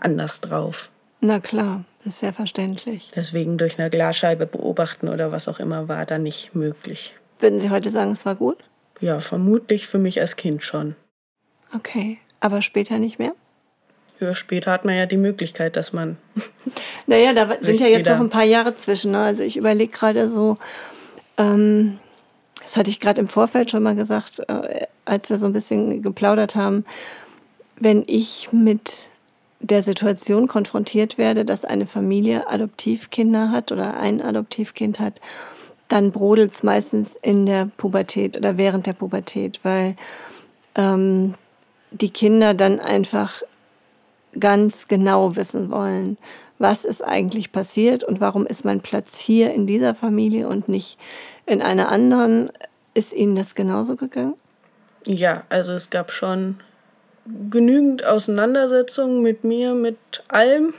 anders 0.00 0.40
drauf. 0.40 0.90
Na 1.20 1.40
klar, 1.40 1.84
ist 2.04 2.20
sehr 2.20 2.32
verständlich. 2.32 3.10
Deswegen 3.14 3.58
durch 3.58 3.78
eine 3.78 3.90
Glasscheibe 3.90 4.46
beobachten 4.46 5.08
oder 5.08 5.32
was 5.32 5.48
auch 5.48 5.58
immer 5.58 5.88
war 5.88 6.06
da 6.06 6.18
nicht 6.18 6.54
möglich. 6.54 7.14
Würden 7.40 7.60
Sie 7.60 7.70
heute 7.70 7.90
sagen, 7.90 8.12
es 8.12 8.24
war 8.24 8.36
gut? 8.36 8.58
Ja, 9.00 9.20
vermutlich 9.20 9.86
für 9.86 9.98
mich 9.98 10.20
als 10.20 10.36
Kind 10.36 10.62
schon. 10.62 10.96
Okay, 11.74 12.18
aber 12.40 12.62
später 12.62 12.98
nicht 12.98 13.18
mehr? 13.18 13.32
Ja, 14.20 14.34
später 14.34 14.72
hat 14.72 14.84
man 14.84 14.96
ja 14.96 15.06
die 15.06 15.16
Möglichkeit, 15.16 15.76
dass 15.76 15.92
man. 15.92 16.16
naja, 17.06 17.32
da 17.32 17.56
sind 17.60 17.80
ja 17.80 17.86
jetzt 17.86 18.08
noch 18.08 18.18
ein 18.18 18.30
paar 18.30 18.44
Jahre 18.44 18.74
zwischen. 18.74 19.12
Ne? 19.12 19.20
Also 19.20 19.42
ich 19.42 19.56
überlege 19.56 19.92
gerade 19.92 20.28
so, 20.28 20.58
ähm, 21.36 21.98
das 22.68 22.76
hatte 22.76 22.90
ich 22.90 23.00
gerade 23.00 23.22
im 23.22 23.28
Vorfeld 23.28 23.70
schon 23.70 23.82
mal 23.82 23.94
gesagt, 23.94 24.40
äh, 24.46 24.86
als 25.06 25.30
wir 25.30 25.38
so 25.38 25.46
ein 25.46 25.54
bisschen 25.54 26.02
geplaudert 26.02 26.54
haben, 26.54 26.84
wenn 27.76 28.04
ich 28.06 28.50
mit 28.52 29.08
der 29.60 29.82
Situation 29.82 30.48
konfrontiert 30.48 31.16
werde, 31.16 31.46
dass 31.46 31.64
eine 31.64 31.86
Familie 31.86 32.46
Adoptivkinder 32.46 33.50
hat 33.52 33.72
oder 33.72 33.96
ein 33.96 34.20
Adoptivkind 34.20 35.00
hat, 35.00 35.18
dann 35.88 36.12
brodelt 36.12 36.52
es 36.52 36.62
meistens 36.62 37.16
in 37.22 37.46
der 37.46 37.70
Pubertät 37.78 38.36
oder 38.36 38.58
während 38.58 38.84
der 38.84 38.92
Pubertät, 38.92 39.60
weil 39.62 39.96
ähm, 40.74 41.36
die 41.90 42.10
Kinder 42.10 42.52
dann 42.52 42.80
einfach 42.80 43.42
ganz 44.38 44.88
genau 44.88 45.36
wissen 45.36 45.70
wollen, 45.70 46.18
was 46.58 46.84
ist 46.84 47.02
eigentlich 47.02 47.52
passiert 47.52 48.04
und 48.04 48.20
warum 48.20 48.46
ist 48.46 48.64
mein 48.64 48.80
Platz 48.80 49.16
hier 49.16 49.52
in 49.52 49.66
dieser 49.66 49.94
Familie 49.94 50.48
und 50.48 50.68
nicht 50.68 50.98
in 51.46 51.62
einer 51.62 51.90
anderen. 51.90 52.50
Ist 52.94 53.12
Ihnen 53.12 53.36
das 53.36 53.54
genauso 53.54 53.96
gegangen? 53.96 54.34
Ja, 55.04 55.44
also 55.50 55.72
es 55.72 55.90
gab 55.90 56.10
schon 56.10 56.56
genügend 57.50 58.04
Auseinandersetzungen 58.04 59.22
mit 59.22 59.44
mir, 59.44 59.74
mit 59.74 59.98
allem. 60.28 60.74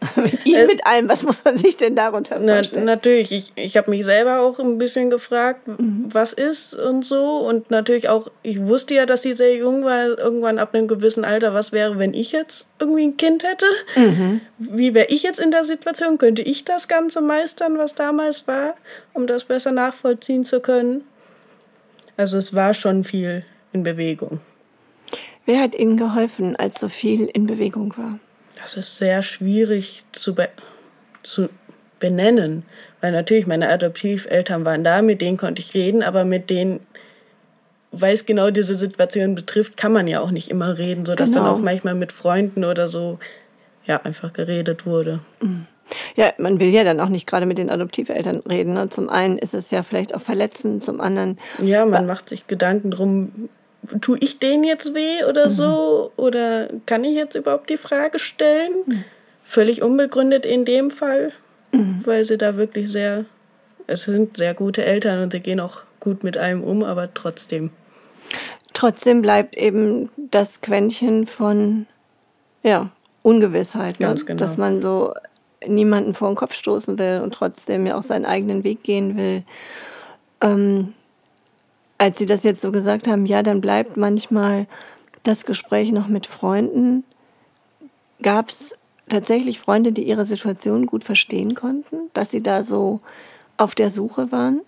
mit 0.16 0.46
ihm, 0.46 0.54
äh, 0.54 0.66
mit 0.66 0.86
allem. 0.86 1.08
Was 1.08 1.22
muss 1.22 1.44
man 1.44 1.56
sich 1.56 1.76
denn 1.76 1.96
darunter 1.96 2.36
vorstellen? 2.36 2.84
Na, 2.84 2.94
natürlich, 2.94 3.32
ich, 3.32 3.52
ich 3.56 3.76
habe 3.76 3.90
mich 3.90 4.04
selber 4.04 4.40
auch 4.40 4.58
ein 4.58 4.78
bisschen 4.78 5.10
gefragt, 5.10 5.66
mhm. 5.66 6.06
was 6.12 6.32
ist 6.32 6.74
und 6.74 7.04
so. 7.04 7.38
Und 7.38 7.70
natürlich 7.70 8.08
auch, 8.08 8.28
ich 8.42 8.60
wusste 8.60 8.94
ja, 8.94 9.06
dass 9.06 9.22
sie 9.22 9.34
sehr 9.34 9.56
jung 9.56 9.84
war, 9.84 10.18
irgendwann 10.18 10.58
ab 10.58 10.74
einem 10.74 10.88
gewissen 10.88 11.24
Alter, 11.24 11.52
was 11.54 11.72
wäre, 11.72 11.98
wenn 11.98 12.14
ich 12.14 12.32
jetzt 12.32 12.68
irgendwie 12.78 13.06
ein 13.06 13.16
Kind 13.16 13.44
hätte? 13.44 13.66
Mhm. 13.96 14.40
Wie 14.58 14.94
wäre 14.94 15.08
ich 15.08 15.22
jetzt 15.22 15.40
in 15.40 15.50
der 15.50 15.64
Situation? 15.64 16.18
Könnte 16.18 16.42
ich 16.42 16.64
das 16.64 16.88
Ganze 16.88 17.20
meistern, 17.20 17.78
was 17.78 17.94
damals 17.94 18.46
war, 18.46 18.74
um 19.14 19.26
das 19.26 19.44
besser 19.44 19.72
nachvollziehen 19.72 20.44
zu 20.44 20.60
können? 20.60 21.04
Also 22.16 22.38
es 22.38 22.54
war 22.54 22.74
schon 22.74 23.04
viel 23.04 23.44
in 23.72 23.82
Bewegung. 23.82 24.40
Wer 25.46 25.60
hat 25.60 25.74
Ihnen 25.74 25.96
geholfen, 25.96 26.56
als 26.56 26.80
so 26.80 26.88
viel 26.88 27.26
in 27.26 27.46
Bewegung 27.46 27.94
war? 27.96 28.18
Das 28.60 28.76
ist 28.76 28.96
sehr 28.96 29.22
schwierig 29.22 30.04
zu, 30.12 30.34
be 30.34 30.48
zu 31.22 31.48
benennen, 32.00 32.64
weil 33.00 33.12
natürlich 33.12 33.46
meine 33.46 33.68
Adoptiveltern 33.68 34.64
waren 34.64 34.84
da, 34.84 35.02
mit 35.02 35.20
denen 35.20 35.36
konnte 35.36 35.60
ich 35.60 35.74
reden, 35.74 36.02
aber 36.02 36.24
mit 36.24 36.50
denen, 36.50 36.80
weil 37.90 38.14
es 38.14 38.26
genau 38.26 38.50
diese 38.50 38.74
Situation 38.74 39.34
betrifft, 39.34 39.76
kann 39.76 39.92
man 39.92 40.06
ja 40.06 40.20
auch 40.20 40.30
nicht 40.30 40.50
immer 40.50 40.78
reden, 40.78 41.04
sodass 41.06 41.30
genau. 41.30 41.44
dann 41.44 41.54
auch 41.54 41.58
manchmal 41.58 41.94
mit 41.94 42.12
Freunden 42.12 42.64
oder 42.64 42.88
so 42.88 43.18
ja 43.84 44.00
einfach 44.02 44.32
geredet 44.32 44.86
wurde. 44.86 45.20
Mhm. 45.40 45.66
Ja, 46.16 46.32
man 46.38 46.60
will 46.60 46.68
ja 46.68 46.84
dann 46.84 47.00
auch 47.00 47.08
nicht 47.08 47.26
gerade 47.26 47.46
mit 47.46 47.58
den 47.58 47.70
Adoptiveltern 47.70 48.42
reden. 48.48 48.74
Ne? 48.74 48.90
Zum 48.90 49.08
einen 49.08 49.38
ist 49.38 49.54
es 49.54 49.70
ja 49.70 49.82
vielleicht 49.82 50.14
auch 50.14 50.20
verletzend, 50.20 50.84
zum 50.84 51.00
anderen. 51.00 51.38
Ja, 51.62 51.86
man 51.86 52.06
macht 52.06 52.28
sich 52.28 52.46
Gedanken 52.46 52.90
drum, 52.90 53.48
tue 54.00 54.18
ich 54.20 54.38
denen 54.38 54.64
jetzt 54.64 54.94
weh 54.94 55.24
oder 55.28 55.46
mhm. 55.46 55.50
so? 55.50 56.12
Oder 56.16 56.68
kann 56.86 57.04
ich 57.04 57.14
jetzt 57.14 57.34
überhaupt 57.34 57.70
die 57.70 57.76
Frage 57.76 58.18
stellen? 58.18 58.72
Mhm. 58.86 59.04
Völlig 59.44 59.82
unbegründet 59.82 60.44
in 60.44 60.64
dem 60.64 60.90
Fall, 60.90 61.32
mhm. 61.72 62.02
weil 62.04 62.24
sie 62.24 62.36
da 62.36 62.56
wirklich 62.56 62.92
sehr 62.92 63.24
es 63.88 64.04
sind 64.04 64.36
sehr 64.36 64.54
gute 64.54 64.84
Eltern 64.84 65.22
und 65.22 65.32
sie 65.32 65.40
gehen 65.40 65.58
auch 65.58 65.80
gut 65.98 66.22
mit 66.22 66.36
allem 66.36 66.62
um, 66.62 66.84
aber 66.84 67.12
trotzdem. 67.12 67.70
Trotzdem 68.74 69.22
bleibt 69.22 69.56
eben 69.56 70.10
das 70.16 70.60
Quäntchen 70.60 71.26
von 71.26 71.86
ja, 72.62 72.90
Ungewissheit, 73.22 73.98
ne? 73.98 74.14
genau. 74.14 74.38
dass 74.38 74.56
man 74.56 74.82
so 74.82 75.14
niemanden 75.66 76.14
vor 76.14 76.28
den 76.28 76.36
Kopf 76.36 76.54
stoßen 76.54 76.98
will 76.98 77.20
und 77.24 77.34
trotzdem 77.34 77.86
ja 77.86 77.96
auch 77.96 78.02
seinen 78.02 78.26
eigenen 78.26 78.62
Weg 78.62 78.82
gehen 78.82 79.16
will. 79.16 79.42
Ähm, 80.42 80.92
als 81.98 82.18
Sie 82.18 82.26
das 82.26 82.44
jetzt 82.44 82.60
so 82.60 82.72
gesagt 82.72 83.08
haben, 83.08 83.26
ja, 83.26 83.42
dann 83.42 83.60
bleibt 83.60 83.96
manchmal 83.96 84.66
das 85.24 85.44
Gespräch 85.44 85.90
noch 85.92 86.08
mit 86.08 86.26
Freunden. 86.26 87.04
Gab 88.22 88.48
es 88.50 88.76
tatsächlich 89.08 89.58
Freunde, 89.58 89.92
die 89.92 90.04
Ihre 90.04 90.24
Situation 90.24 90.86
gut 90.86 91.04
verstehen 91.04 91.54
konnten, 91.54 91.96
dass 92.14 92.30
Sie 92.30 92.42
da 92.42 92.62
so 92.62 93.00
auf 93.56 93.74
der 93.74 93.90
Suche 93.90 94.30
waren? 94.30 94.60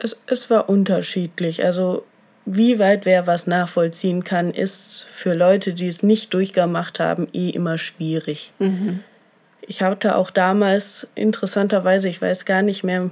Es, 0.00 0.20
es 0.26 0.50
war 0.50 0.68
unterschiedlich. 0.68 1.64
Also 1.64 2.04
wie 2.44 2.80
weit 2.80 3.06
wer 3.06 3.28
was 3.28 3.46
nachvollziehen 3.46 4.24
kann, 4.24 4.50
ist 4.50 5.06
für 5.10 5.34
Leute, 5.34 5.74
die 5.74 5.86
es 5.86 6.02
nicht 6.02 6.34
durchgemacht 6.34 6.98
haben, 6.98 7.28
eh 7.32 7.50
immer 7.50 7.78
schwierig. 7.78 8.52
Mhm. 8.58 9.00
Ich 9.60 9.82
hatte 9.82 10.16
auch 10.16 10.30
damals 10.30 11.06
interessanterweise, 11.14 12.08
ich 12.08 12.20
weiß 12.20 12.44
gar 12.44 12.62
nicht 12.62 12.82
mehr, 12.82 13.10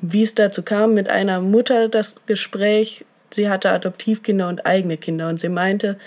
wie 0.00 0.22
es 0.22 0.34
dazu 0.34 0.62
kam, 0.62 0.94
mit 0.94 1.08
einer 1.08 1.40
Mutter 1.40 1.88
das 1.88 2.16
Gespräch. 2.26 3.04
Sie 3.30 3.48
hatte 3.48 3.70
Adoptivkinder 3.70 4.48
und 4.48 4.66
eigene 4.66 4.96
Kinder 4.96 5.28
und 5.28 5.38
sie 5.38 5.48
meinte, 5.48 5.98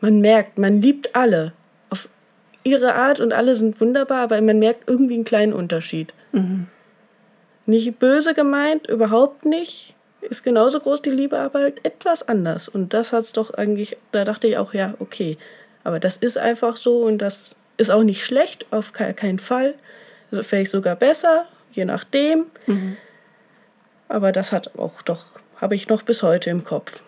man 0.00 0.20
merkt, 0.20 0.58
man 0.58 0.82
liebt 0.82 1.14
alle 1.16 1.52
auf 1.90 2.08
ihre 2.62 2.94
Art 2.94 3.20
und 3.20 3.32
alle 3.32 3.54
sind 3.56 3.80
wunderbar, 3.80 4.22
aber 4.22 4.40
man 4.40 4.58
merkt 4.58 4.88
irgendwie 4.88 5.14
einen 5.14 5.24
kleinen 5.24 5.52
Unterschied. 5.52 6.12
Mhm. 6.32 6.66
Nicht 7.66 7.98
böse 7.98 8.34
gemeint, 8.34 8.88
überhaupt 8.88 9.46
nicht. 9.46 9.94
Ist 10.20 10.42
genauso 10.42 10.80
groß 10.80 11.02
die 11.02 11.10
Liebe, 11.10 11.38
aber 11.38 11.60
halt 11.60 11.84
etwas 11.84 12.26
anders. 12.26 12.68
Und 12.68 12.92
das 12.94 13.12
hat's 13.12 13.32
doch 13.32 13.52
eigentlich, 13.54 13.96
da 14.12 14.24
dachte 14.24 14.48
ich 14.48 14.58
auch, 14.58 14.74
ja, 14.74 14.94
okay. 14.98 15.38
Aber 15.84 16.00
das 16.00 16.16
ist 16.16 16.38
einfach 16.38 16.76
so 16.76 17.02
und 17.02 17.18
das 17.18 17.54
ist 17.76 17.90
auch 17.90 18.02
nicht 18.02 18.24
schlecht, 18.24 18.66
auf 18.70 18.92
keinen 18.92 19.38
Fall. 19.38 19.74
Also 20.30 20.42
vielleicht 20.42 20.70
sogar 20.70 20.96
besser, 20.96 21.46
je 21.72 21.84
nachdem. 21.84 22.46
Mhm. 22.66 22.96
Aber 24.08 24.32
das 24.32 24.52
hat 24.52 24.78
auch 24.78 25.02
doch, 25.02 25.26
habe 25.60 25.74
ich 25.74 25.88
noch 25.88 26.02
bis 26.02 26.22
heute 26.22 26.50
im 26.50 26.64
Kopf. 26.64 27.02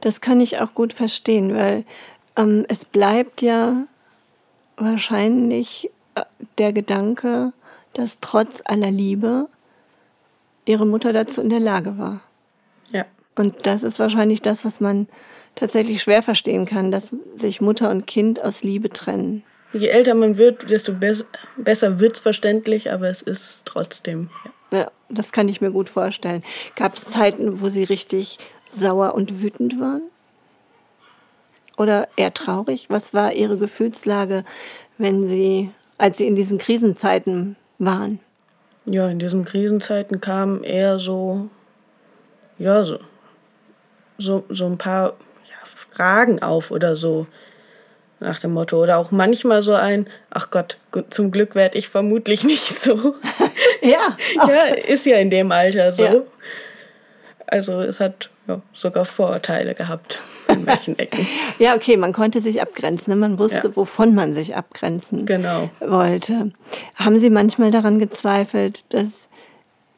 Das 0.00 0.20
kann 0.20 0.40
ich 0.40 0.58
auch 0.58 0.74
gut 0.74 0.92
verstehen, 0.92 1.54
weil 1.54 1.84
ähm, 2.36 2.64
es 2.68 2.84
bleibt 2.84 3.42
ja 3.42 3.84
wahrscheinlich 4.76 5.90
äh, 6.14 6.22
der 6.56 6.72
Gedanke, 6.72 7.52
dass 7.92 8.18
trotz 8.20 8.62
aller 8.64 8.90
Liebe 8.90 9.48
ihre 10.64 10.86
Mutter 10.86 11.12
dazu 11.12 11.40
in 11.40 11.50
der 11.50 11.60
Lage 11.60 11.98
war. 11.98 12.20
Ja. 12.90 13.04
Und 13.34 13.66
das 13.66 13.82
ist 13.82 13.98
wahrscheinlich 13.98 14.42
das, 14.42 14.64
was 14.64 14.80
man 14.80 15.08
tatsächlich 15.54 16.02
schwer 16.02 16.22
verstehen 16.22 16.66
kann, 16.66 16.90
dass 16.90 17.10
sich 17.34 17.60
Mutter 17.60 17.90
und 17.90 18.06
Kind 18.06 18.42
aus 18.42 18.62
Liebe 18.62 18.90
trennen. 18.90 19.42
Je 19.72 19.88
älter 19.88 20.14
man 20.14 20.38
wird, 20.38 20.70
desto 20.70 20.92
be 20.92 21.24
besser 21.56 22.00
wird 22.00 22.16
es 22.16 22.20
verständlich, 22.20 22.90
aber 22.90 23.08
es 23.08 23.20
ist 23.20 23.62
trotzdem. 23.64 24.30
Ja. 24.44 24.50
Ja, 24.70 24.90
das 25.08 25.32
kann 25.32 25.48
ich 25.48 25.60
mir 25.60 25.70
gut 25.70 25.88
vorstellen. 25.88 26.42
Gab 26.76 26.94
es 26.94 27.04
Zeiten, 27.04 27.60
wo 27.60 27.68
Sie 27.68 27.84
richtig 27.84 28.38
sauer 28.74 29.14
und 29.14 29.42
wütend 29.42 29.80
waren? 29.80 30.02
Oder 31.76 32.08
eher 32.16 32.34
traurig? 32.34 32.86
Was 32.90 33.14
war 33.14 33.32
Ihre 33.32 33.56
Gefühlslage, 33.56 34.44
wenn 34.98 35.28
Sie, 35.28 35.70
als 35.96 36.18
Sie 36.18 36.26
in 36.26 36.34
diesen 36.34 36.58
Krisenzeiten 36.58 37.56
waren? 37.78 38.18
Ja, 38.84 39.08
in 39.08 39.18
diesen 39.18 39.44
Krisenzeiten 39.44 40.20
kamen 40.20 40.64
eher 40.64 40.98
so, 40.98 41.48
ja, 42.58 42.84
so, 42.84 42.98
so, 44.18 44.44
so 44.48 44.66
ein 44.66 44.78
paar 44.78 45.14
ja, 45.48 45.56
Fragen 45.64 46.42
auf 46.42 46.70
oder 46.70 46.96
so 46.96 47.26
nach 48.20 48.40
dem 48.40 48.52
Motto. 48.52 48.82
Oder 48.82 48.98
auch 48.98 49.10
manchmal 49.10 49.62
so 49.62 49.74
ein, 49.74 50.08
ach 50.30 50.50
Gott, 50.50 50.78
zum 51.10 51.30
Glück 51.30 51.54
werde 51.54 51.78
ich 51.78 51.88
vermutlich 51.88 52.44
nicht 52.44 52.64
so. 52.64 53.14
ja. 53.82 54.16
ja, 54.48 54.74
ist 54.74 55.06
ja 55.06 55.16
in 55.18 55.30
dem 55.30 55.52
Alter 55.52 55.92
so. 55.92 56.04
Ja. 56.04 56.14
Also 57.46 57.80
es 57.80 58.00
hat 58.00 58.30
ja, 58.46 58.60
sogar 58.72 59.04
Vorurteile 59.04 59.74
gehabt 59.74 60.20
in 60.48 60.64
manchen 60.64 60.98
Ecken. 60.98 61.26
ja, 61.58 61.74
okay, 61.74 61.96
man 61.96 62.12
konnte 62.12 62.40
sich 62.42 62.60
abgrenzen. 62.60 63.12
Ne? 63.12 63.16
Man 63.16 63.38
wusste, 63.38 63.68
ja. 63.68 63.76
wovon 63.76 64.14
man 64.14 64.34
sich 64.34 64.56
abgrenzen 64.56 65.26
genau. 65.26 65.70
wollte. 65.80 66.52
Haben 66.94 67.18
Sie 67.18 67.30
manchmal 67.30 67.70
daran 67.70 67.98
gezweifelt, 67.98 68.92
dass 68.92 69.28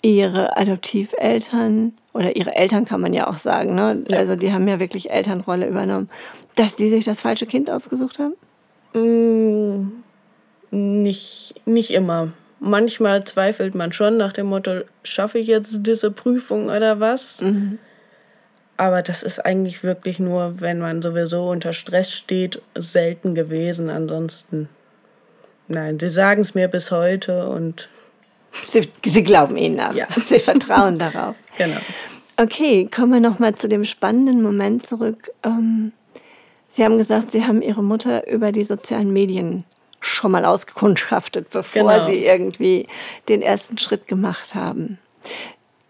Ihre 0.02 0.56
Adoptiveltern 0.56 1.92
oder 2.12 2.36
Ihre 2.36 2.54
Eltern 2.54 2.84
kann 2.84 3.00
man 3.00 3.12
ja 3.12 3.28
auch 3.28 3.38
sagen, 3.38 3.74
ne? 3.74 4.02
Ja. 4.08 4.18
also 4.18 4.34
die 4.34 4.52
haben 4.52 4.66
ja 4.66 4.80
wirklich 4.80 5.10
Elternrolle 5.10 5.66
übernommen, 5.66 6.08
dass 6.56 6.76
die 6.76 6.88
sich 6.88 7.04
das 7.04 7.20
falsche 7.20 7.46
Kind 7.46 7.70
ausgesucht 7.70 8.18
haben? 8.18 8.34
Mm, 8.94 10.02
nicht, 10.70 11.54
nicht 11.66 11.90
immer. 11.90 12.32
Manchmal 12.60 13.24
zweifelt 13.24 13.74
man 13.74 13.90
schon 13.92 14.18
nach 14.18 14.34
dem 14.34 14.46
Motto, 14.46 14.82
schaffe 15.02 15.38
ich 15.38 15.46
jetzt 15.46 15.78
diese 15.86 16.10
Prüfung 16.10 16.66
oder 16.66 17.00
was? 17.00 17.40
Mhm. 17.40 17.78
Aber 18.76 19.00
das 19.00 19.22
ist 19.22 19.44
eigentlich 19.44 19.82
wirklich 19.82 20.18
nur, 20.18 20.60
wenn 20.60 20.78
man 20.78 21.00
sowieso 21.00 21.48
unter 21.48 21.72
Stress 21.72 22.12
steht, 22.12 22.60
selten 22.74 23.34
gewesen. 23.34 23.88
Ansonsten, 23.88 24.68
nein, 25.68 25.98
sie 25.98 26.10
sagen 26.10 26.42
es 26.42 26.54
mir 26.54 26.68
bis 26.68 26.90
heute 26.90 27.48
und. 27.48 27.88
Sie, 28.66 28.90
sie 29.04 29.22
glauben 29.22 29.56
Ihnen 29.56 29.80
ab. 29.80 29.94
Ja. 29.94 30.08
Sie 30.28 30.38
vertrauen 30.38 30.98
darauf. 30.98 31.36
Genau. 31.56 31.76
Okay, 32.36 32.88
kommen 32.90 33.12
wir 33.12 33.20
nochmal 33.20 33.54
zu 33.54 33.68
dem 33.68 33.84
spannenden 33.84 34.42
Moment 34.42 34.86
zurück. 34.86 35.30
Ähm, 35.42 35.92
Sie 36.70 36.84
haben 36.84 36.96
gesagt, 36.96 37.32
Sie 37.32 37.44
haben 37.44 37.60
Ihre 37.60 37.82
Mutter 37.82 38.26
über 38.28 38.50
die 38.52 38.64
sozialen 38.64 39.12
Medien 39.12 39.64
schon 40.00 40.32
mal 40.32 40.44
ausgekundschaftet, 40.44 41.50
bevor 41.50 41.92
genau. 41.92 42.04
Sie 42.04 42.24
irgendwie 42.24 42.86
den 43.28 43.42
ersten 43.42 43.78
Schritt 43.78 44.06
gemacht 44.06 44.54
haben. 44.54 44.98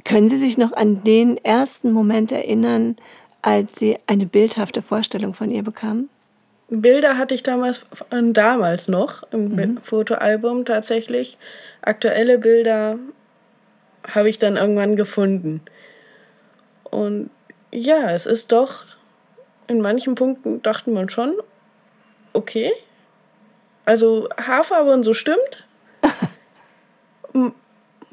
Können 0.05 0.29
Sie 0.29 0.39
sich 0.39 0.59
noch 0.59 0.73
an 0.73 1.05
den 1.05 1.37
ersten 1.45 1.93
Moment 1.93 2.33
erinnern, 2.33 2.97
als 3.43 3.77
Sie 3.79 3.97
eine 4.07 4.27
bildhafte 4.27 4.83
Vorstellung 4.83 5.35
von 5.35 5.51
ihr 5.51 5.63
bekamen? 5.63 6.09
Bilder 6.69 7.19
hatte 7.19 7.35
ich 7.35 7.43
damals, 7.43 7.87
damals 8.11 8.89
noch 8.89 9.25
im 9.33 9.55
mhm. 9.55 9.79
Fotoalbum 9.83 10.65
tatsächlich. 10.65 11.37
Aktuelle 11.83 12.39
Bilder 12.39 12.99
habe 14.09 14.29
ich 14.29 14.39
dann 14.39 14.57
irgendwann 14.57 14.97
gefunden. 14.97 15.63
Und 16.85 17.31
ja, 17.73 18.11
es 18.13 18.27
ist 18.27 18.53
doch, 18.53 18.85
in 19.67 19.81
manchen 19.81 20.15
Punkten 20.15 20.63
dachte 20.63 20.91
man 20.91 21.09
schon, 21.09 21.35
okay, 22.33 22.71
also 23.91 24.29
Haarfarbe 24.37 24.93
und 24.93 25.03
so 25.03 25.15
stimmt. 25.15 25.67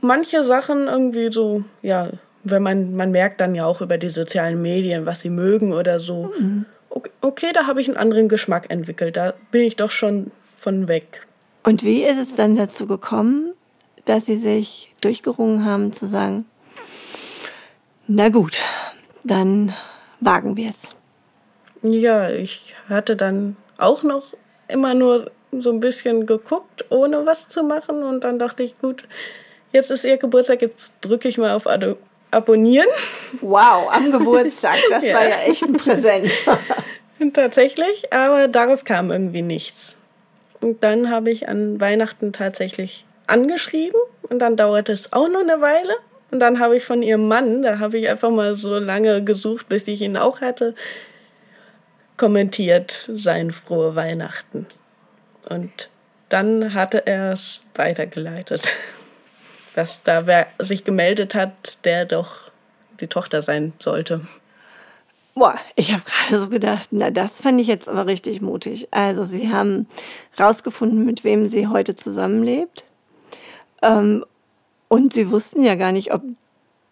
Manche 0.01 0.43
Sachen 0.43 0.87
irgendwie 0.87 1.31
so, 1.31 1.63
ja, 1.83 2.09
wenn 2.43 2.63
man, 2.63 2.95
man 2.95 3.11
merkt 3.11 3.41
dann 3.41 3.53
ja 3.53 3.67
auch 3.67 3.81
über 3.81 3.99
die 3.99 4.09
sozialen 4.09 4.59
Medien, 4.59 5.05
was 5.05 5.19
sie 5.19 5.29
mögen 5.29 5.73
oder 5.73 5.99
so. 5.99 6.33
Mhm. 6.39 6.65
Okay, 6.89 7.11
okay, 7.21 7.51
da 7.53 7.67
habe 7.67 7.79
ich 7.79 7.87
einen 7.87 7.97
anderen 7.97 8.27
Geschmack 8.27 8.71
entwickelt. 8.71 9.17
Da 9.17 9.35
bin 9.51 9.61
ich 9.61 9.75
doch 9.75 9.91
schon 9.91 10.31
von 10.55 10.87
weg. 10.87 11.27
Und 11.61 11.83
wie 11.83 12.03
ist 12.03 12.17
es 12.17 12.33
dann 12.33 12.55
dazu 12.55 12.87
gekommen, 12.87 13.53
dass 14.05 14.25
Sie 14.25 14.37
sich 14.37 14.95
durchgerungen 15.01 15.63
haben 15.63 15.93
zu 15.93 16.07
sagen, 16.07 16.45
na 18.07 18.29
gut, 18.29 18.61
dann 19.23 19.75
wagen 20.21 20.57
wir 20.57 20.71
es. 20.71 20.95
Ja, 21.83 22.31
ich 22.31 22.75
hatte 22.89 23.15
dann 23.15 23.57
auch 23.77 24.01
noch 24.01 24.33
immer 24.67 24.95
nur 24.95 25.29
so 25.61 25.71
ein 25.71 25.79
bisschen 25.79 26.25
geguckt, 26.25 26.85
ohne 26.89 27.25
was 27.25 27.49
zu 27.49 27.63
machen. 27.63 28.03
Und 28.03 28.23
dann 28.23 28.39
dachte 28.39 28.63
ich, 28.63 28.77
gut, 28.79 29.03
jetzt 29.71 29.91
ist 29.91 30.03
ihr 30.03 30.17
Geburtstag, 30.17 30.61
jetzt 30.61 30.95
drücke 31.01 31.27
ich 31.27 31.37
mal 31.37 31.55
auf 31.55 31.67
Ado 31.67 31.97
Abonnieren. 32.29 32.87
Wow, 33.39 33.89
am 33.89 34.11
Geburtstag, 34.17 34.75
das 34.89 35.03
ja. 35.03 35.15
war 35.15 35.27
ja 35.27 35.37
echt 35.47 35.63
ein 35.63 35.73
Präsent. 35.73 36.31
tatsächlich, 37.33 38.11
aber 38.13 38.47
darauf 38.47 38.83
kam 38.83 39.11
irgendwie 39.11 39.41
nichts. 39.41 39.95
Und 40.59 40.83
dann 40.83 41.09
habe 41.09 41.31
ich 41.31 41.47
an 41.47 41.79
Weihnachten 41.79 42.33
tatsächlich 42.33 43.05
angeschrieben 43.27 43.99
und 44.23 44.39
dann 44.39 44.55
dauerte 44.55 44.91
es 44.91 45.13
auch 45.13 45.27
noch 45.27 45.41
eine 45.41 45.61
Weile. 45.61 45.93
Und 46.31 46.39
dann 46.39 46.59
habe 46.59 46.75
ich 46.75 46.83
von 46.83 47.01
ihrem 47.01 47.27
Mann, 47.27 47.61
da 47.61 47.79
habe 47.79 47.97
ich 47.97 48.09
einfach 48.09 48.31
mal 48.31 48.55
so 48.55 48.77
lange 48.77 49.23
gesucht, 49.23 49.69
bis 49.69 49.87
ich 49.87 50.01
ihn 50.01 50.17
auch 50.17 50.41
hatte, 50.41 50.75
kommentiert 52.17 53.09
sein 53.13 53.51
frohe 53.51 53.95
Weihnachten. 53.95 54.67
Und 55.49 55.89
dann 56.29 56.73
hatte 56.73 57.07
er 57.07 57.31
es 57.33 57.65
weitergeleitet, 57.75 58.71
dass 59.75 60.03
da 60.03 60.27
wer 60.27 60.47
sich 60.59 60.83
gemeldet 60.83 61.35
hat, 61.35 61.83
der 61.85 62.05
doch 62.05 62.51
die 62.99 63.07
Tochter 63.07 63.41
sein 63.41 63.73
sollte. 63.79 64.21
Boah, 65.35 65.55
ich 65.75 65.91
habe 65.93 66.01
gerade 66.03 66.41
so 66.41 66.49
gedacht, 66.49 66.87
na, 66.91 67.11
das 67.11 67.41
fand 67.41 67.61
ich 67.61 67.67
jetzt 67.67 67.87
aber 67.87 68.07
richtig 68.07 68.41
mutig. 68.41 68.87
Also, 68.89 69.23
Sie 69.25 69.51
haben 69.51 69.87
rausgefunden, 70.39 71.05
mit 71.05 71.23
wem 71.23 71.47
sie 71.47 71.67
heute 71.67 71.95
zusammenlebt. 71.95 72.85
Ähm, 73.83 74.25
Und 74.89 75.13
sie 75.13 75.29
wussten 75.29 75.63
ja 75.63 75.75
gar 75.75 75.91
nicht, 75.91 76.13
ob 76.13 76.23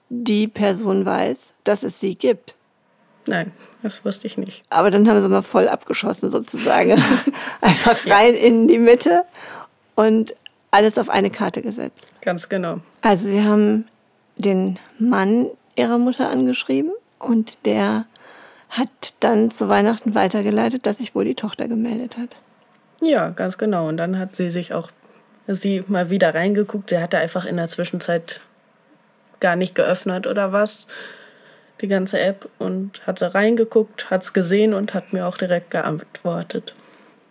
die 0.09 0.47
Person 0.47 1.05
weiß, 1.05 1.53
dass 1.63 1.83
es 1.83 1.99
sie 1.99 2.15
gibt. 2.15 2.55
Nein, 3.27 3.51
das 3.81 4.05
wusste 4.05 4.27
ich 4.27 4.37
nicht. 4.37 4.63
Aber 4.69 4.91
dann 4.91 5.09
haben 5.09 5.21
sie 5.21 5.29
mal 5.29 5.41
voll 5.41 5.67
abgeschossen 5.67 6.31
sozusagen. 6.31 7.01
Einfach 7.61 8.05
rein 8.07 8.35
in 8.35 8.67
die 8.67 8.77
Mitte 8.77 9.23
und 9.95 10.35
alles 10.71 10.97
auf 10.97 11.09
eine 11.09 11.29
Karte 11.29 11.61
gesetzt. 11.61 12.09
Ganz 12.21 12.49
genau. 12.49 12.79
Also 13.01 13.29
sie 13.29 13.43
haben 13.43 13.87
den 14.37 14.79
Mann 14.99 15.47
ihrer 15.75 15.97
Mutter 15.97 16.29
angeschrieben 16.29 16.91
und 17.19 17.65
der 17.65 18.05
hat 18.69 19.13
dann 19.21 19.51
zu 19.51 19.69
Weihnachten 19.69 20.15
weitergeleitet, 20.15 20.85
dass 20.85 20.97
sich 20.97 21.15
wohl 21.15 21.25
die 21.25 21.35
Tochter 21.35 21.67
gemeldet 21.67 22.17
hat. 22.17 22.35
Ja, 23.01 23.29
ganz 23.29 23.57
genau. 23.57 23.87
Und 23.87 23.97
dann 23.97 24.19
hat 24.19 24.35
sie 24.35 24.49
sich 24.49 24.73
auch 24.73 24.91
sie 25.47 25.83
mal 25.87 26.09
wieder 26.09 26.33
reingeguckt. 26.33 26.89
Sie 26.89 26.99
hatte 26.99 27.17
einfach 27.17 27.45
in 27.45 27.57
der 27.57 27.67
Zwischenzeit 27.67 28.41
gar 29.39 29.55
nicht 29.55 29.75
geöffnet 29.75 30.27
oder 30.27 30.51
was, 30.51 30.87
die 31.81 31.87
ganze 31.87 32.19
App, 32.19 32.49
und 32.59 33.05
hat 33.05 33.19
sie 33.19 33.33
reingeguckt, 33.33 34.09
hat 34.09 34.23
es 34.23 34.33
gesehen 34.33 34.73
und 34.73 34.93
hat 34.93 35.13
mir 35.13 35.27
auch 35.27 35.37
direkt 35.37 35.71
geantwortet. 35.71 36.73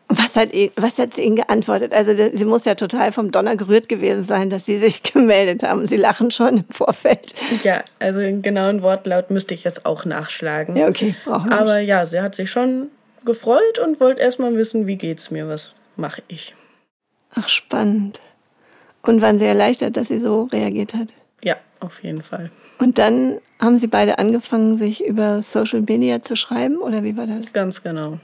Was 0.08 0.36
hat, 0.36 0.50
was 0.76 0.98
hat 0.98 1.14
sie 1.14 1.22
Ihnen 1.22 1.36
geantwortet? 1.36 1.94
Also 1.94 2.14
sie 2.14 2.44
muss 2.44 2.66
ja 2.66 2.74
total 2.74 3.10
vom 3.10 3.32
Donner 3.32 3.56
gerührt 3.56 3.88
gewesen 3.88 4.26
sein, 4.26 4.50
dass 4.50 4.66
Sie 4.66 4.78
sich 4.78 5.02
gemeldet 5.14 5.62
haben. 5.62 5.86
Sie 5.88 5.96
lachen 5.96 6.30
schon 6.30 6.58
im 6.58 6.64
Vorfeld. 6.70 7.34
Ja, 7.62 7.82
also 7.98 8.20
den 8.20 8.42
genauen 8.42 8.82
Wortlaut 8.82 9.30
müsste 9.30 9.54
ich 9.54 9.64
jetzt 9.64 9.86
auch 9.86 10.04
nachschlagen. 10.04 10.76
Ja, 10.76 10.88
okay. 10.88 11.14
Brauchen 11.24 11.50
Aber 11.50 11.78
ja, 11.78 12.04
sie 12.04 12.20
hat 12.20 12.34
sich 12.34 12.50
schon 12.50 12.88
gefreut 13.24 13.78
und 13.82 13.98
wollte 13.98 14.20
erstmal 14.20 14.54
wissen, 14.56 14.86
wie 14.86 14.96
geht's 14.96 15.30
mir, 15.30 15.48
was 15.48 15.72
mache 15.96 16.22
ich. 16.28 16.54
Ach, 17.34 17.48
spannend. 17.48 18.20
Und 19.02 19.22
waren 19.22 19.38
Sie 19.38 19.44
erleichtert, 19.46 19.96
dass 19.96 20.08
sie 20.08 20.20
so 20.20 20.44
reagiert 20.44 20.94
hat? 20.94 21.08
Auf 21.84 22.02
jeden 22.02 22.22
Fall. 22.22 22.50
Und 22.78 22.98
dann 22.98 23.38
haben 23.60 23.78
Sie 23.78 23.88
beide 23.88 24.18
angefangen, 24.18 24.78
sich 24.78 25.04
über 25.04 25.42
Social 25.42 25.82
Media 25.82 26.22
zu 26.22 26.34
schreiben, 26.34 26.78
oder 26.78 27.04
wie 27.04 27.16
war 27.16 27.26
das? 27.26 27.52
Ganz 27.52 27.82
genau. 27.82 28.18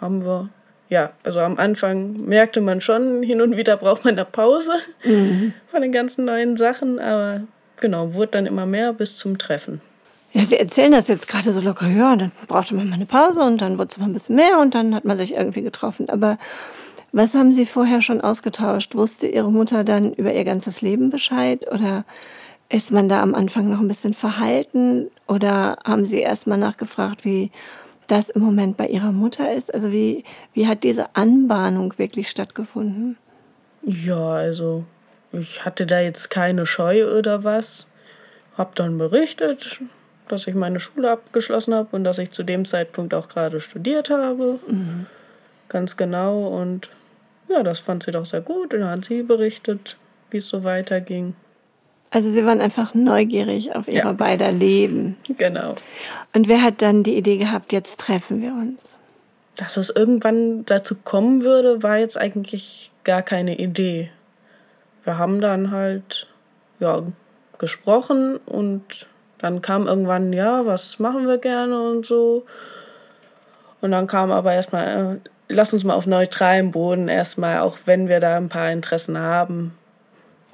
Haben 0.00 0.24
wir. 0.24 0.48
Ja, 0.88 1.12
also 1.22 1.40
am 1.40 1.56
Anfang 1.56 2.26
merkte 2.26 2.60
man 2.60 2.80
schon, 2.80 3.22
hin 3.22 3.40
und 3.40 3.56
wieder 3.56 3.76
braucht 3.76 4.04
man 4.04 4.14
eine 4.14 4.24
Pause 4.24 4.72
mhm. 5.04 5.54
von 5.68 5.82
den 5.82 5.92
ganzen 5.92 6.24
neuen 6.24 6.56
Sachen, 6.56 6.98
aber 6.98 7.42
genau, 7.80 8.14
wurde 8.14 8.32
dann 8.32 8.46
immer 8.46 8.66
mehr 8.66 8.92
bis 8.92 9.16
zum 9.16 9.38
Treffen. 9.38 9.80
Ja, 10.32 10.44
Sie 10.44 10.58
erzählen 10.58 10.92
das 10.92 11.06
jetzt 11.08 11.28
gerade 11.28 11.52
so 11.52 11.60
locker, 11.60 11.86
ja, 11.86 12.16
dann 12.16 12.32
brauchte 12.48 12.74
man 12.74 12.88
mal 12.88 12.96
eine 12.96 13.06
Pause 13.06 13.40
und 13.42 13.62
dann 13.62 13.78
wurde 13.78 13.90
es 13.92 13.98
mal 13.98 14.06
ein 14.06 14.12
bisschen 14.12 14.34
mehr 14.34 14.58
und 14.60 14.74
dann 14.74 14.94
hat 14.94 15.04
man 15.04 15.16
sich 15.16 15.34
irgendwie 15.34 15.62
getroffen. 15.62 16.08
Aber 16.10 16.38
was 17.12 17.34
haben 17.34 17.52
Sie 17.52 17.66
vorher 17.66 18.02
schon 18.02 18.20
ausgetauscht? 18.20 18.96
Wusste 18.96 19.28
Ihre 19.28 19.50
Mutter 19.50 19.84
dann 19.84 20.12
über 20.12 20.34
ihr 20.34 20.44
ganzes 20.44 20.82
Leben 20.82 21.10
Bescheid 21.10 21.66
oder 21.72 22.04
ist 22.74 22.90
man 22.90 23.08
da 23.08 23.22
am 23.22 23.36
Anfang 23.36 23.70
noch 23.70 23.78
ein 23.78 23.86
bisschen 23.86 24.14
verhalten 24.14 25.08
oder 25.28 25.78
haben 25.84 26.06
Sie 26.06 26.18
erst 26.18 26.48
mal 26.48 26.56
nachgefragt, 26.56 27.24
wie 27.24 27.52
das 28.08 28.30
im 28.30 28.42
Moment 28.42 28.76
bei 28.76 28.88
Ihrer 28.88 29.12
Mutter 29.12 29.52
ist? 29.52 29.72
Also 29.72 29.92
wie, 29.92 30.24
wie 30.54 30.66
hat 30.66 30.82
diese 30.82 31.14
Anbahnung 31.14 31.94
wirklich 31.98 32.28
stattgefunden? 32.28 33.16
Ja, 33.82 34.28
also 34.28 34.84
ich 35.30 35.64
hatte 35.64 35.86
da 35.86 36.00
jetzt 36.00 36.30
keine 36.30 36.66
Scheu 36.66 37.16
oder 37.16 37.44
was. 37.44 37.86
Hab 38.58 38.74
dann 38.74 38.98
berichtet, 38.98 39.80
dass 40.26 40.48
ich 40.48 40.56
meine 40.56 40.80
Schule 40.80 41.12
abgeschlossen 41.12 41.74
habe 41.74 41.94
und 41.94 42.02
dass 42.02 42.18
ich 42.18 42.32
zu 42.32 42.42
dem 42.42 42.64
Zeitpunkt 42.64 43.14
auch 43.14 43.28
gerade 43.28 43.60
studiert 43.60 44.10
habe. 44.10 44.58
Mhm. 44.66 45.06
Ganz 45.68 45.96
genau 45.96 46.48
und 46.48 46.90
ja, 47.48 47.62
das 47.62 47.78
fand 47.78 48.02
sie 48.02 48.10
doch 48.10 48.26
sehr 48.26 48.40
gut 48.40 48.74
und 48.74 48.80
dann 48.80 48.90
hat 48.90 49.04
sie 49.04 49.22
berichtet, 49.22 49.96
wie 50.30 50.38
es 50.38 50.48
so 50.48 50.64
weiterging. 50.64 51.36
Also 52.14 52.30
sie 52.30 52.46
waren 52.46 52.60
einfach 52.60 52.94
neugierig 52.94 53.74
auf 53.74 53.88
ihre 53.88 54.06
ja. 54.06 54.12
beider 54.12 54.52
Leben. 54.52 55.16
Genau. 55.36 55.74
Und 56.32 56.46
wer 56.46 56.62
hat 56.62 56.80
dann 56.80 57.02
die 57.02 57.16
Idee 57.16 57.38
gehabt, 57.38 57.72
jetzt 57.72 57.98
treffen 57.98 58.40
wir 58.40 58.52
uns? 58.52 58.80
Dass 59.56 59.76
es 59.76 59.90
irgendwann 59.90 60.64
dazu 60.64 60.94
kommen 60.94 61.42
würde, 61.42 61.82
war 61.82 61.98
jetzt 61.98 62.16
eigentlich 62.16 62.92
gar 63.02 63.22
keine 63.22 63.58
Idee. 63.58 64.10
Wir 65.02 65.18
haben 65.18 65.40
dann 65.40 65.72
halt 65.72 66.28
ja, 66.78 67.02
gesprochen 67.58 68.36
und 68.46 69.08
dann 69.38 69.60
kam 69.60 69.88
irgendwann, 69.88 70.32
ja, 70.32 70.64
was 70.66 71.00
machen 71.00 71.26
wir 71.26 71.38
gerne 71.38 71.90
und 71.90 72.06
so. 72.06 72.46
Und 73.80 73.90
dann 73.90 74.06
kam 74.06 74.30
aber 74.30 74.54
erstmal, 74.54 75.16
äh, 75.16 75.28
lass 75.48 75.72
uns 75.72 75.82
mal 75.82 75.94
auf 75.94 76.06
neutralem 76.06 76.70
Boden 76.70 77.08
erstmal, 77.08 77.58
auch 77.58 77.76
wenn 77.86 78.06
wir 78.06 78.20
da 78.20 78.36
ein 78.36 78.48
paar 78.48 78.70
Interessen 78.70 79.18
haben, 79.18 79.76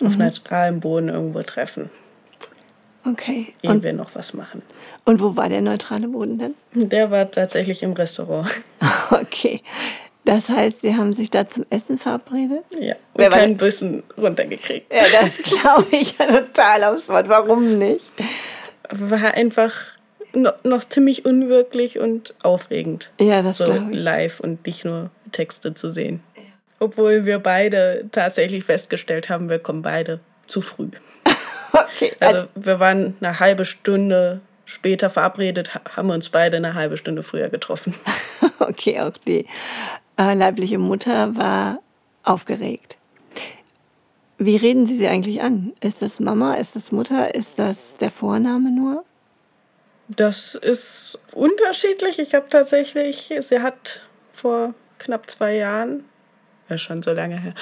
mhm. 0.00 0.06
auf 0.08 0.16
neutralem 0.16 0.80
Boden 0.80 1.08
irgendwo 1.08 1.42
treffen. 1.42 1.90
Okay. 3.06 3.54
Ehe 3.62 3.70
und, 3.70 3.82
wir 3.82 3.92
noch 3.92 4.14
was 4.14 4.34
machen. 4.34 4.62
Und 5.04 5.20
wo 5.20 5.36
war 5.36 5.48
der 5.48 5.62
neutrale 5.62 6.08
Boden 6.08 6.38
denn? 6.38 6.54
Der 6.74 7.10
war 7.10 7.30
tatsächlich 7.30 7.82
im 7.82 7.92
Restaurant. 7.92 8.48
Okay. 9.10 9.62
Das 10.24 10.48
heißt, 10.48 10.82
Sie 10.82 10.94
haben 10.94 11.12
sich 11.12 11.30
da 11.30 11.48
zum 11.48 11.64
Essen 11.70 11.98
verabredet? 11.98 12.62
Ja. 12.78 12.94
Und 12.94 13.00
Wer 13.16 13.30
kein 13.30 13.56
Bissen 13.56 14.04
runtergekriegt. 14.16 14.92
Ja, 14.92 15.02
das 15.20 15.38
glaube 15.42 15.86
ich 15.90 16.16
ja 16.16 16.26
total 16.26 16.84
aufs 16.84 17.08
Wort. 17.08 17.28
Warum 17.28 17.78
nicht? 17.78 18.10
War 18.90 19.34
einfach 19.34 19.72
noch, 20.32 20.54
noch 20.62 20.84
ziemlich 20.84 21.24
unwirklich 21.24 21.98
und 21.98 22.34
aufregend. 22.42 23.10
Ja, 23.18 23.42
das 23.42 23.58
so 23.58 23.64
glaube 23.64 23.90
ich. 23.90 23.98
live 23.98 24.40
und 24.40 24.64
nicht 24.66 24.84
nur 24.84 25.10
Texte 25.32 25.74
zu 25.74 25.88
sehen. 25.88 26.22
Obwohl 26.80 27.26
wir 27.26 27.38
beide 27.38 28.08
tatsächlich 28.10 28.64
festgestellt 28.64 29.28
haben, 29.28 29.48
wir 29.48 29.58
kommen 29.58 29.82
beide 29.82 30.18
zu 30.46 30.60
früh. 30.60 30.88
okay. 31.72 32.12
Also, 32.18 32.38
also 32.38 32.48
wir 32.56 32.80
waren 32.80 33.16
eine 33.20 33.38
halbe 33.38 33.64
Stunde 33.64 34.40
später 34.64 35.10
verabredet, 35.10 35.74
haben 35.74 36.08
wir 36.08 36.14
uns 36.14 36.30
beide 36.30 36.56
eine 36.56 36.74
halbe 36.74 36.96
Stunde 36.96 37.22
früher 37.22 37.48
getroffen. 37.48 37.94
okay, 38.58 39.00
auch 39.00 39.16
die 39.26 39.46
äh, 40.18 40.34
leibliche 40.34 40.78
Mutter 40.78 41.36
war 41.36 41.80
aufgeregt. 42.22 42.96
Wie 44.38 44.56
reden 44.56 44.86
Sie 44.86 44.96
sie 44.96 45.06
eigentlich 45.06 45.42
an? 45.42 45.74
Ist 45.80 46.00
das 46.00 46.18
Mama? 46.18 46.54
Ist 46.54 46.74
das 46.74 46.92
Mutter? 46.92 47.34
Ist 47.34 47.58
das 47.58 47.96
der 48.00 48.10
Vorname 48.10 48.70
nur? 48.70 49.04
Das 50.08 50.54
ist 50.54 51.18
unterschiedlich. 51.32 52.18
Ich 52.18 52.34
habe 52.34 52.48
tatsächlich, 52.48 53.32
sie 53.38 53.60
hat 53.60 54.00
vor 54.32 54.74
knapp 54.98 55.30
zwei 55.30 55.56
Jahren, 55.56 56.04
ja 56.70 56.78
schon 56.78 57.02
so 57.02 57.12
lange 57.12 57.40
her, 57.40 57.54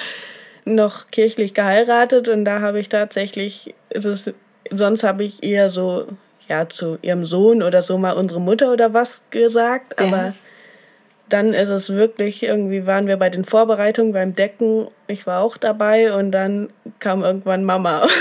noch 0.65 1.11
kirchlich 1.11 1.53
geheiratet 1.53 2.27
und 2.27 2.45
da 2.45 2.61
habe 2.61 2.79
ich 2.79 2.89
tatsächlich, 2.89 3.73
es, 3.89 4.31
sonst 4.71 5.03
habe 5.03 5.23
ich 5.23 5.43
eher 5.43 5.69
so, 5.69 6.07
ja, 6.47 6.69
zu 6.69 6.97
ihrem 7.01 7.25
Sohn 7.25 7.61
oder 7.61 7.81
so 7.81 7.97
mal 7.97 8.13
unsere 8.13 8.41
Mutter 8.41 8.71
oder 8.71 8.93
was 8.93 9.21
gesagt, 9.31 9.99
aber 9.99 10.17
ja. 10.17 10.33
dann 11.29 11.53
ist 11.53 11.69
es 11.69 11.89
wirklich, 11.89 12.43
irgendwie 12.43 12.85
waren 12.85 13.07
wir 13.07 13.17
bei 13.17 13.29
den 13.29 13.45
Vorbereitungen 13.45 14.13
beim 14.13 14.35
Decken, 14.35 14.87
ich 15.07 15.27
war 15.27 15.41
auch 15.41 15.57
dabei 15.57 16.13
und 16.13 16.31
dann 16.31 16.69
kam 16.99 17.23
irgendwann 17.23 17.63
Mama. 17.63 18.07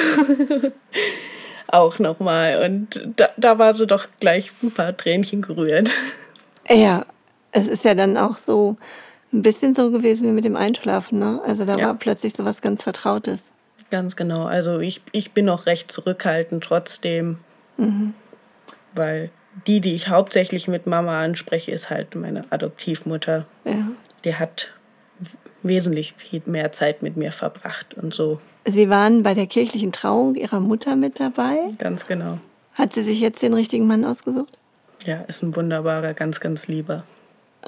auch 1.68 1.98
nochmal. 1.98 2.64
Und 2.64 3.01
da, 3.16 3.29
da 3.37 3.59
war 3.59 3.74
sie 3.74 3.87
doch 3.87 4.07
gleich 4.20 4.51
ein 4.62 4.72
paar 4.72 4.96
Tränchen 4.96 5.42
gerührt. 5.42 5.90
Ja, 6.68 7.07
es 7.53 7.66
ist 7.66 7.85
ja 7.85 7.94
dann 7.94 8.16
auch 8.16 8.37
so 8.37 8.77
ein 9.32 9.42
bisschen 9.42 9.74
so 9.74 9.90
gewesen 9.90 10.28
wie 10.28 10.32
mit 10.32 10.44
dem 10.44 10.56
Einschlafen, 10.56 11.18
ne? 11.18 11.40
Also 11.44 11.64
da 11.64 11.76
ja. 11.76 11.86
war 11.88 11.94
plötzlich 11.94 12.34
so 12.34 12.44
was 12.44 12.62
ganz 12.62 12.82
Vertrautes. 12.82 13.40
Ganz 13.90 14.16
genau. 14.16 14.44
Also 14.44 14.80
ich, 14.80 15.02
ich 15.12 15.32
bin 15.32 15.48
auch 15.48 15.66
recht 15.66 15.90
zurückhaltend 15.90 16.64
trotzdem. 16.64 17.38
Mhm. 17.76 18.14
Weil 18.94 19.30
die, 19.66 19.80
die 19.80 19.94
ich 19.94 20.08
hauptsächlich 20.08 20.68
mit 20.68 20.86
Mama 20.86 21.20
anspreche, 21.22 21.72
ist 21.72 21.90
halt 21.90 22.14
meine 22.14 22.42
Adoptivmutter. 22.50 23.46
Ja. 23.64 23.88
Die 24.24 24.34
hat 24.34 24.72
wesentlich 25.62 26.14
viel 26.16 26.42
mehr 26.46 26.72
Zeit 26.72 27.02
mit 27.02 27.16
mir 27.16 27.32
verbracht 27.32 27.94
und 27.94 28.14
so. 28.14 28.40
Sie 28.64 28.88
waren 28.88 29.22
bei 29.22 29.34
der 29.34 29.46
kirchlichen 29.46 29.92
Trauung 29.92 30.34
Ihrer 30.34 30.60
Mutter 30.60 30.96
mit 30.96 31.20
dabei. 31.20 31.56
Ganz 31.78 32.06
genau. 32.06 32.38
Hat 32.74 32.92
sie 32.92 33.02
sich 33.02 33.20
jetzt 33.20 33.42
den 33.42 33.54
richtigen 33.54 33.86
Mann 33.86 34.04
ausgesucht? 34.04 34.58
Ja, 35.04 35.16
ist 35.22 35.42
ein 35.42 35.54
wunderbarer, 35.56 36.14
ganz, 36.14 36.40
ganz 36.40 36.68
lieber. 36.68 37.04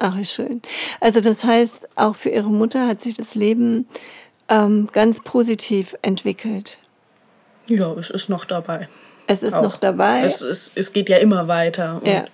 Ach, 0.03 0.17
wie 0.17 0.25
schön. 0.25 0.63
Also 0.99 1.21
das 1.21 1.43
heißt, 1.43 1.87
auch 1.95 2.15
für 2.15 2.29
Ihre 2.29 2.49
Mutter 2.49 2.87
hat 2.87 3.03
sich 3.03 3.15
das 3.15 3.35
Leben 3.35 3.87
ähm, 4.49 4.89
ganz 4.91 5.19
positiv 5.19 5.95
entwickelt. 6.01 6.79
Ja, 7.67 7.93
es 7.93 8.09
ist 8.09 8.27
noch 8.27 8.45
dabei. 8.45 8.89
Es 9.27 9.43
ist 9.43 9.53
auch. 9.53 9.61
noch 9.61 9.77
dabei. 9.77 10.23
Es, 10.23 10.41
ist, 10.41 10.71
es 10.73 10.91
geht 10.91 11.07
ja 11.07 11.17
immer 11.17 11.47
weiter. 11.47 12.01
ja. 12.03 12.25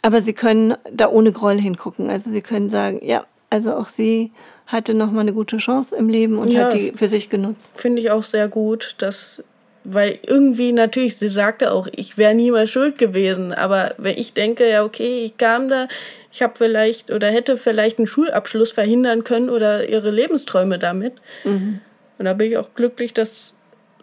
Aber 0.00 0.20
Sie 0.20 0.34
können 0.34 0.74
da 0.90 1.08
ohne 1.08 1.32
Groll 1.32 1.58
hingucken. 1.58 2.10
Also 2.10 2.30
Sie 2.30 2.42
können 2.42 2.68
sagen, 2.68 3.00
ja, 3.02 3.24
also 3.48 3.74
auch 3.74 3.88
Sie 3.88 4.32
hatte 4.66 4.94
noch 4.94 5.10
mal 5.10 5.20
eine 5.20 5.32
gute 5.32 5.58
Chance 5.58 5.96
im 5.96 6.08
Leben 6.08 6.38
und 6.38 6.50
ja, 6.50 6.64
hat 6.64 6.74
die 6.74 6.92
für 6.92 7.08
sich 7.08 7.28
genutzt. 7.30 7.74
Finde 7.76 8.00
ich 8.00 8.10
auch 8.10 8.22
sehr 8.22 8.48
gut, 8.48 8.96
dass 8.98 9.42
weil 9.84 10.18
irgendwie 10.26 10.72
natürlich, 10.72 11.18
sie 11.18 11.28
sagte 11.28 11.72
auch, 11.72 11.86
ich 11.94 12.16
wäre 12.16 12.34
niemals 12.34 12.70
schuld 12.70 12.96
gewesen, 12.96 13.52
aber 13.52 13.94
wenn 13.98 14.16
ich 14.16 14.32
denke, 14.32 14.68
ja 14.68 14.82
okay, 14.82 15.26
ich 15.26 15.36
kam 15.36 15.68
da, 15.68 15.88
ich 16.34 16.42
habe 16.42 16.54
vielleicht 16.56 17.12
oder 17.12 17.30
hätte 17.30 17.56
vielleicht 17.56 17.98
einen 17.98 18.08
Schulabschluss 18.08 18.72
verhindern 18.72 19.22
können 19.22 19.48
oder 19.48 19.88
ihre 19.88 20.10
Lebensträume 20.10 20.80
damit. 20.80 21.14
Mhm. 21.44 21.80
Und 22.18 22.24
da 22.24 22.34
bin 22.34 22.48
ich 22.48 22.58
auch 22.58 22.74
glücklich, 22.74 23.14
dass 23.14 23.54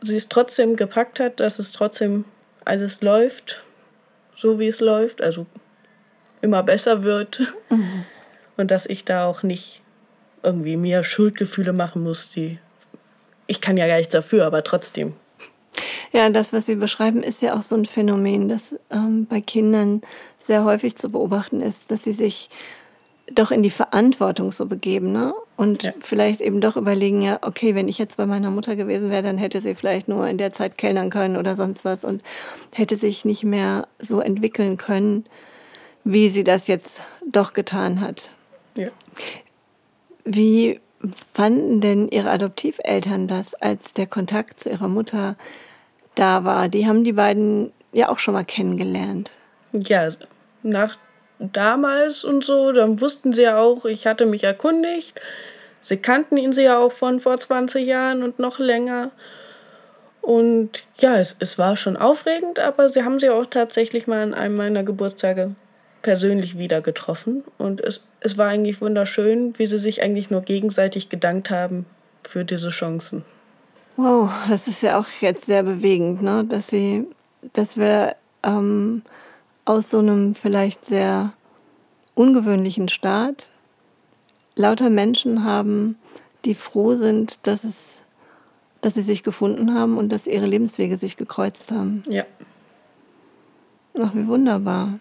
sie 0.02 0.15
es 0.15 0.30
trotzdem 0.30 0.78
gepackt 0.78 1.20
hat, 1.20 1.41
dass 1.41 1.60
es 1.60 1.74
trotzdem 1.74 2.24
alles 2.63 3.02
läuft, 3.02 3.63
so 4.34 4.60
wie 4.60 4.70
es 4.70 4.80
läuft, 4.80 5.22
also 5.22 5.46
immer 6.41 6.63
besser 6.63 7.04
wird. 7.04 7.41
Mhm. 7.70 8.06
Und 8.56 8.72
dass 8.72 8.86
ich 8.86 9.04
da 9.04 9.26
auch 9.26 9.44
nicht 9.44 9.82
irgendwie 10.41 10.78
mir 10.78 11.04
Schuldgefühle 11.04 11.74
machen 11.74 12.02
muss, 12.02 12.30
die 12.30 12.60
ich 13.48 13.60
kann 13.60 13.76
ja 13.76 13.88
gar 13.88 13.98
nichts 13.98 14.13
dafür, 14.13 14.46
aber 14.46 14.63
trotzdem. 14.63 15.15
Ja, 16.13 16.30
das, 16.30 16.54
was 16.54 16.65
Sie 16.65 16.76
beschreiben, 16.76 17.24
ist 17.24 17.41
ja 17.41 17.58
auch 17.58 17.62
so 17.62 17.76
ein 17.76 17.86
Phänomen, 17.86 18.48
das 18.48 18.78
ähm, 18.89 19.26
bei 19.26 19.41
Kindern 19.41 20.02
sehr 20.41 20.63
häufig 20.63 20.95
zu 20.95 21.10
beobachten 21.10 21.62
ist, 21.62 21.91
dass 21.91 22.04
sie 22.04 22.13
sich 22.13 22.49
doch 23.34 23.51
in 23.51 23.63
die 23.63 23.69
Verantwortung 23.69 24.51
so 24.51 24.65
begeben, 24.65 25.12
ne? 25.12 25.34
Und 25.56 25.84
ja. 25.84 25.93
vielleicht 25.99 26.41
eben 26.41 26.60
doch 26.60 26.75
überlegen, 26.75 27.21
ja, 27.21 27.39
okay, 27.41 27.75
wenn 27.75 27.88
ich 27.88 27.97
jetzt 27.97 28.17
bei 28.17 28.25
meiner 28.25 28.49
Mutter 28.49 28.75
gewesen 28.75 29.10
wäre, 29.10 29.23
dann 29.23 29.38
hätte 29.38 29.62
sie 29.62 29.75
vielleicht 29.75 30.08
nur 30.08 30.27
in 30.27 30.38
der 30.38 30.51
Zeit 30.51 30.77
kellnern 30.77 31.10
können 31.10 31.38
oder 31.38 31.56
sonst 31.56 31.86
was 31.86 32.04
und 32.04 32.23
hätte 32.73 32.97
sich 32.97 33.25
nicht 33.25 33.43
mehr 33.43 33.88
so 33.99 34.19
entwickeln 34.19 34.77
können, 34.77 35.25
wie 36.04 36.30
sie 36.30 36.43
das 36.43 36.67
jetzt 36.67 37.01
doch 37.30 37.54
getan 37.54 38.01
hat. 38.01 38.32
Ja. 38.75 38.88
Wie 40.25 40.80
fanden 41.34 41.82
denn 41.82 42.08
Ihre 42.08 42.32
Adoptiveltern 42.32 43.27
das, 43.27 43.54
als 43.56 43.93
der 43.93 44.08
Kontakt 44.08 44.60
zu 44.60 44.69
Ihrer 44.69 44.88
Mutter 44.88 45.36
da 46.15 46.43
war? 46.43 46.69
Die 46.69 46.88
haben 46.88 47.04
die 47.04 47.13
beiden 47.13 47.71
ja 47.93 48.10
auch 48.10 48.19
schon 48.19 48.34
mal 48.34 48.45
kennengelernt. 48.45 49.32
Ja, 49.73 50.07
nach 50.63 50.97
damals 51.39 52.23
und 52.23 52.43
so, 52.43 52.71
dann 52.71 53.01
wussten 53.01 53.34
sie 53.34 53.43
ja 53.43 53.60
auch, 53.60 53.86
ich 53.86 54.05
hatte 54.07 54.25
mich 54.25 54.43
erkundigt. 54.43 55.19
Sie 55.81 55.97
kannten 55.97 56.38
ihn 56.38 56.53
sie 56.53 56.63
ja 56.63 56.77
auch 56.77 56.91
von 56.91 57.19
vor 57.19 57.39
20 57.39 57.86
Jahren 57.86 58.21
und 58.21 58.38
noch 58.38 58.60
länger. 58.60 59.12
Und 60.21 60.84
ja, 60.99 61.17
es, 61.17 61.36
es 61.39 61.57
war 61.57 61.75
schon 61.75 61.97
aufregend, 61.97 62.60
aber 62.60 62.89
sie 62.89 63.03
haben 63.03 63.19
sie 63.19 63.31
auch 63.31 63.47
tatsächlich 63.47 64.05
mal 64.05 64.21
an 64.21 64.34
einem 64.36 64.55
meiner 64.55 64.84
Geburtstage 64.84 65.55
persönlich 66.03 66.57
wieder 66.57 66.81
getroffen. 66.81 67.43
Und 67.57 67.81
es, 67.81 68.03
es 68.19 68.38
war 68.38 68.49
eigentlich 68.49 68.81
wunderschön, 68.81 69.57
wie 69.57 69.65
sie 69.65 69.79
sich 69.79 70.03
eigentlich 70.03 70.29
nur 70.29 70.41
gegenseitig 70.41 71.10
gedankt 71.10 71.49
haben 71.49 71.88
für 72.23 72.45
diese 72.45 72.69
Chancen. 72.69 73.25
Wow, 73.97 74.29
das 74.47 74.67
ist 74.67 74.84
ja 74.84 74.99
auch 74.99 75.07
jetzt 75.19 75.45
sehr 75.45 75.63
bewegend, 75.63 76.21
ne? 76.21 76.45
dass 76.47 76.67
sie, 76.67 77.07
dass 77.53 77.77
wir 77.77 78.15
ähm, 78.43 79.01
aus 79.65 79.89
so 79.89 80.00
einem 80.00 80.34
vielleicht 80.34 80.86
sehr 80.86 81.34
ungewöhnlichen 82.15 82.89
Staat 82.89 83.50
lauter 84.56 84.89
Menschen 84.89 85.43
haben, 85.43 85.97
die 86.45 86.56
froh 86.56 86.95
sind, 86.95 87.39
dass 87.43 87.63
es, 87.63 88.04
dass 88.82 88.95
sie 88.95 89.02
sich 89.02 89.24
gefunden 89.24 89.74
haben 89.74 89.97
und 89.97 90.10
dass 90.10 90.28
ihre 90.28 90.45
Lebenswege 90.45 90.97
sich 90.97 91.17
gekreuzt 91.17 91.71
haben. 91.71 92.04
Ja. 92.10 92.26
Ach, 94.00 94.12
wie 94.13 94.28
wunderbar. 94.28 95.00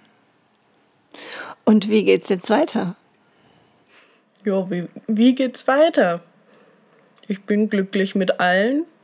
Und 1.64 1.88
wie 1.88 2.05
geht's 2.05 2.29
jetzt 2.29 2.51
weiter? 2.51 2.96
Jo, 4.44 4.68
wie, 4.70 4.87
wie 5.07 5.35
geht's 5.35 5.66
weiter? 5.66 6.23
Ich 7.29 7.42
bin 7.42 7.68
glücklich 7.68 8.14
mit 8.14 8.40
allen. 8.40 8.85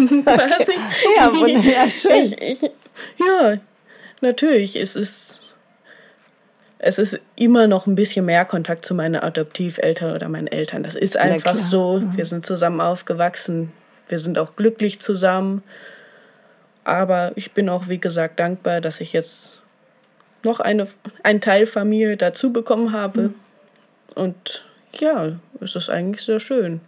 Okay. 0.00 0.76
ja, 1.16 1.34
wunderbar, 1.34 1.90
schön. 1.90 2.34
Ich, 2.38 2.62
ich, 2.62 2.70
ja, 3.18 3.58
natürlich, 4.22 4.76
es 4.76 4.96
ist, 4.96 5.54
es 6.78 6.98
ist 6.98 7.20
immer 7.36 7.66
noch 7.66 7.86
ein 7.86 7.94
bisschen 7.94 8.24
mehr 8.24 8.44
Kontakt 8.44 8.84
zu 8.84 8.94
meinen 8.94 9.16
Adoptiveltern 9.16 10.14
oder 10.14 10.28
meinen 10.28 10.46
Eltern. 10.46 10.82
Das 10.82 10.94
ist 10.94 11.16
einfach 11.16 11.58
so. 11.58 12.00
Mhm. 12.00 12.16
Wir 12.16 12.26
sind 12.26 12.46
zusammen 12.46 12.80
aufgewachsen. 12.80 13.72
Wir 14.08 14.18
sind 14.18 14.38
auch 14.38 14.56
glücklich 14.56 15.00
zusammen. 15.00 15.62
Aber 16.84 17.32
ich 17.36 17.52
bin 17.52 17.68
auch, 17.68 17.88
wie 17.88 17.98
gesagt, 17.98 18.40
dankbar, 18.40 18.80
dass 18.80 19.00
ich 19.00 19.12
jetzt 19.12 19.60
noch 20.42 20.60
eine, 20.60 20.86
einen 21.22 21.40
Teil 21.40 21.66
Familie 21.66 22.16
dazu 22.16 22.52
bekommen 22.52 22.92
habe. 22.92 23.20
Mhm. 23.20 23.34
Und 24.14 24.64
ja, 24.98 25.32
es 25.60 25.76
ist 25.76 25.90
eigentlich 25.90 26.24
sehr 26.24 26.40
schön. 26.40 26.80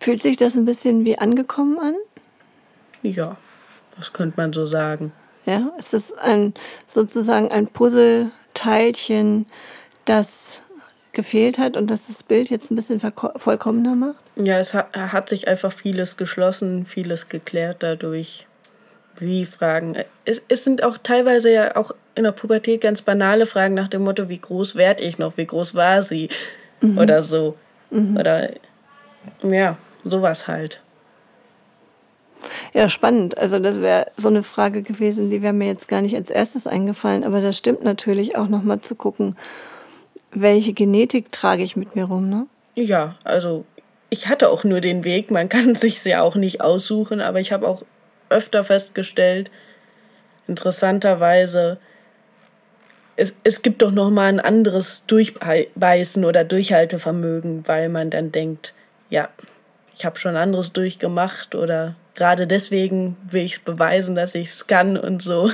Fühlt 0.00 0.22
sich 0.22 0.36
das 0.36 0.56
ein 0.56 0.64
bisschen 0.64 1.04
wie 1.04 1.18
angekommen 1.18 1.78
an? 1.78 1.94
Ja, 3.02 3.36
das 3.96 4.12
könnte 4.12 4.40
man 4.40 4.52
so 4.52 4.64
sagen. 4.64 5.12
Ja, 5.46 5.72
es 5.78 5.92
ist 5.92 6.18
ein, 6.18 6.54
sozusagen 6.86 7.50
ein 7.50 7.66
Puzzleteilchen, 7.66 9.46
das 10.04 10.60
gefehlt 11.12 11.58
hat 11.58 11.76
und 11.76 11.90
das 11.90 12.06
das 12.06 12.22
Bild 12.22 12.50
jetzt 12.50 12.70
ein 12.70 12.76
bisschen 12.76 13.00
vollkommener 13.36 13.94
macht? 13.94 14.16
Ja, 14.36 14.58
es 14.58 14.74
hat, 14.74 14.94
hat 14.94 15.28
sich 15.28 15.48
einfach 15.48 15.72
vieles 15.72 16.16
geschlossen, 16.16 16.86
vieles 16.86 17.28
geklärt 17.28 17.78
dadurch. 17.80 18.46
Wie 19.18 19.44
Fragen. 19.44 19.96
Es, 20.24 20.40
es 20.48 20.64
sind 20.64 20.82
auch 20.82 20.96
teilweise 20.96 21.52
ja 21.52 21.76
auch 21.76 21.90
in 22.14 22.24
der 22.24 22.32
Pubertät 22.32 22.80
ganz 22.80 23.02
banale 23.02 23.44
Fragen 23.44 23.74
nach 23.74 23.88
dem 23.88 24.02
Motto, 24.02 24.30
wie 24.30 24.38
groß 24.38 24.76
werde 24.76 25.02
ich 25.02 25.18
noch, 25.18 25.36
wie 25.36 25.44
groß 25.44 25.74
war 25.74 26.00
sie 26.00 26.30
mhm. 26.80 26.96
oder 26.96 27.20
so. 27.20 27.56
Mhm. 27.90 28.16
Oder 28.16 28.50
ja, 29.42 29.76
sowas 30.04 30.48
halt. 30.48 30.80
Ja, 32.72 32.88
spannend. 32.88 33.38
Also 33.38 33.58
das 33.58 33.80
wäre 33.80 34.06
so 34.16 34.28
eine 34.28 34.42
Frage 34.42 34.82
gewesen, 34.82 35.30
die 35.30 35.42
wäre 35.42 35.52
mir 35.52 35.66
jetzt 35.66 35.88
gar 35.88 36.02
nicht 36.02 36.16
als 36.16 36.30
erstes 36.30 36.66
eingefallen. 36.66 37.24
Aber 37.24 37.40
das 37.40 37.56
stimmt 37.56 37.84
natürlich 37.84 38.36
auch 38.36 38.48
nochmal 38.48 38.80
zu 38.80 38.94
gucken, 38.94 39.36
welche 40.32 40.72
Genetik 40.72 41.32
trage 41.32 41.62
ich 41.62 41.76
mit 41.76 41.96
mir 41.96 42.04
rum, 42.04 42.28
ne? 42.28 42.46
Ja, 42.74 43.16
also 43.24 43.64
ich 44.10 44.28
hatte 44.28 44.48
auch 44.50 44.64
nur 44.64 44.80
den 44.80 45.04
Weg. 45.04 45.30
Man 45.30 45.48
kann 45.48 45.74
sich 45.74 46.04
ja 46.04 46.22
auch 46.22 46.36
nicht 46.36 46.60
aussuchen, 46.60 47.20
aber 47.20 47.40
ich 47.40 47.52
habe 47.52 47.66
auch 47.66 47.84
öfter 48.28 48.62
festgestellt, 48.64 49.50
interessanterweise, 50.46 51.78
es, 53.16 53.34
es 53.44 53.62
gibt 53.62 53.82
doch 53.82 53.90
noch 53.90 54.10
mal 54.10 54.28
ein 54.28 54.40
anderes 54.40 55.04
Durchbeißen 55.06 56.24
oder 56.24 56.44
Durchhaltevermögen, 56.44 57.64
weil 57.66 57.88
man 57.88 58.10
dann 58.10 58.32
denkt, 58.32 58.72
ja, 59.10 59.28
ich 59.94 60.04
habe 60.04 60.18
schon 60.18 60.36
anderes 60.36 60.72
durchgemacht 60.72 61.54
oder 61.54 61.96
gerade 62.20 62.46
deswegen 62.46 63.16
will 63.30 63.44
ich 63.44 63.54
es 63.54 63.58
beweisen, 63.60 64.14
dass 64.14 64.34
ich 64.34 64.48
es 64.48 64.66
kann 64.66 64.98
und 64.98 65.22
so. 65.22 65.50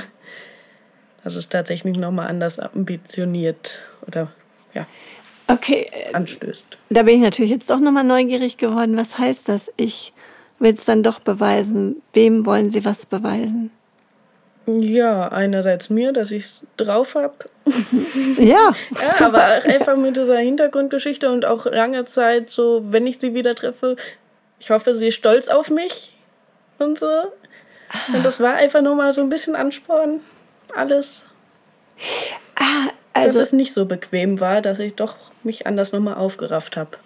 Das 1.23 1.37
ist 1.37 1.49
tatsächlich 1.49 1.95
noch 1.95 2.11
mal 2.11 2.25
anders 2.25 2.59
ambitioniert 2.59 3.83
oder 4.05 4.27
ja. 4.73 4.85
Okay. 5.47 5.89
Anstößt. 6.11 6.65
Da 6.89 7.03
bin 7.03 7.15
ich 7.15 7.21
natürlich 7.21 7.51
jetzt 7.51 7.69
doch 7.69 7.79
noch 7.79 7.93
mal 7.93 8.03
neugierig 8.03 8.57
geworden. 8.57 8.97
Was 8.97 9.17
heißt 9.17 9.47
das? 9.47 9.71
Ich 9.77 10.11
will 10.59 10.73
es 10.73 10.83
dann 10.83 11.03
doch 11.03 11.21
beweisen. 11.21 12.01
Wem 12.11 12.45
wollen 12.45 12.69
Sie 12.69 12.83
was 12.83 13.05
beweisen? 13.05 13.71
Ja, 14.65 15.29
einerseits 15.29 15.89
mir, 15.89 16.11
dass 16.11 16.31
ich 16.31 16.43
es 16.43 16.63
drauf 16.75 17.15
habe. 17.15 17.45
ja, 18.39 18.73
ja 19.19 19.25
aber 19.25 19.41
einfach 19.41 19.95
mit 19.95 20.17
dieser 20.17 20.39
Hintergrundgeschichte 20.39 21.31
und 21.31 21.45
auch 21.45 21.65
lange 21.65 22.03
Zeit 22.03 22.49
so, 22.49 22.83
wenn 22.89 23.07
ich 23.07 23.19
sie 23.19 23.33
wieder 23.33 23.55
treffe, 23.55 23.95
ich 24.59 24.69
hoffe, 24.69 24.95
sie 24.95 25.07
ist 25.07 25.15
stolz 25.15 25.47
auf 25.47 25.69
mich 25.69 26.16
und 26.79 26.99
so. 26.99 27.31
Und 28.13 28.25
das 28.25 28.39
war 28.39 28.55
einfach 28.55 28.81
nur 28.81 28.95
mal 28.95 29.13
so 29.13 29.21
ein 29.21 29.29
bisschen 29.29 29.55
Ansporn, 29.55 30.19
alles. 30.75 31.23
Ah, 32.55 32.89
also, 33.13 33.39
dass 33.39 33.47
es 33.47 33.53
nicht 33.53 33.73
so 33.73 33.85
bequem 33.85 34.39
war, 34.39 34.61
dass 34.61 34.79
ich 34.79 34.95
doch 34.95 35.15
mich 35.43 35.65
anders 35.67 35.91
nochmal 35.93 36.15
aufgerafft 36.15 36.77
habe. 36.77 36.97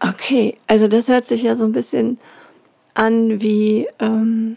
Okay, 0.00 0.56
also 0.66 0.88
das 0.88 1.08
hört 1.08 1.28
sich 1.28 1.42
ja 1.42 1.56
so 1.56 1.64
ein 1.64 1.72
bisschen 1.72 2.18
an 2.94 3.40
wie, 3.40 3.88
ähm, 3.98 4.56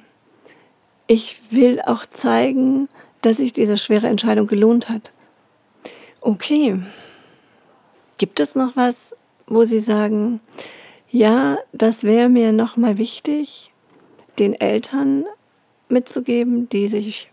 ich 1.08 1.40
will 1.52 1.82
auch 1.82 2.06
zeigen, 2.06 2.90
dass 3.22 3.38
sich 3.38 3.54
diese 3.54 3.78
schwere 3.78 4.08
Entscheidung 4.08 4.48
gelohnt 4.48 4.90
hat. 4.90 5.12
Okay. 6.22 6.80
Gibt 8.18 8.40
es 8.40 8.56
noch 8.56 8.76
was, 8.76 9.16
wo 9.46 9.66
Sie 9.66 9.80
sagen, 9.80 10.40
ja, 11.10 11.58
das 11.74 12.04
wäre 12.04 12.30
mir 12.30 12.52
nochmal 12.52 12.98
wichtig, 12.98 13.72
den 14.40 14.54
Eltern 14.54 15.26
mitzugeben, 15.90 16.70
die 16.70 16.88
sich, 16.88 17.32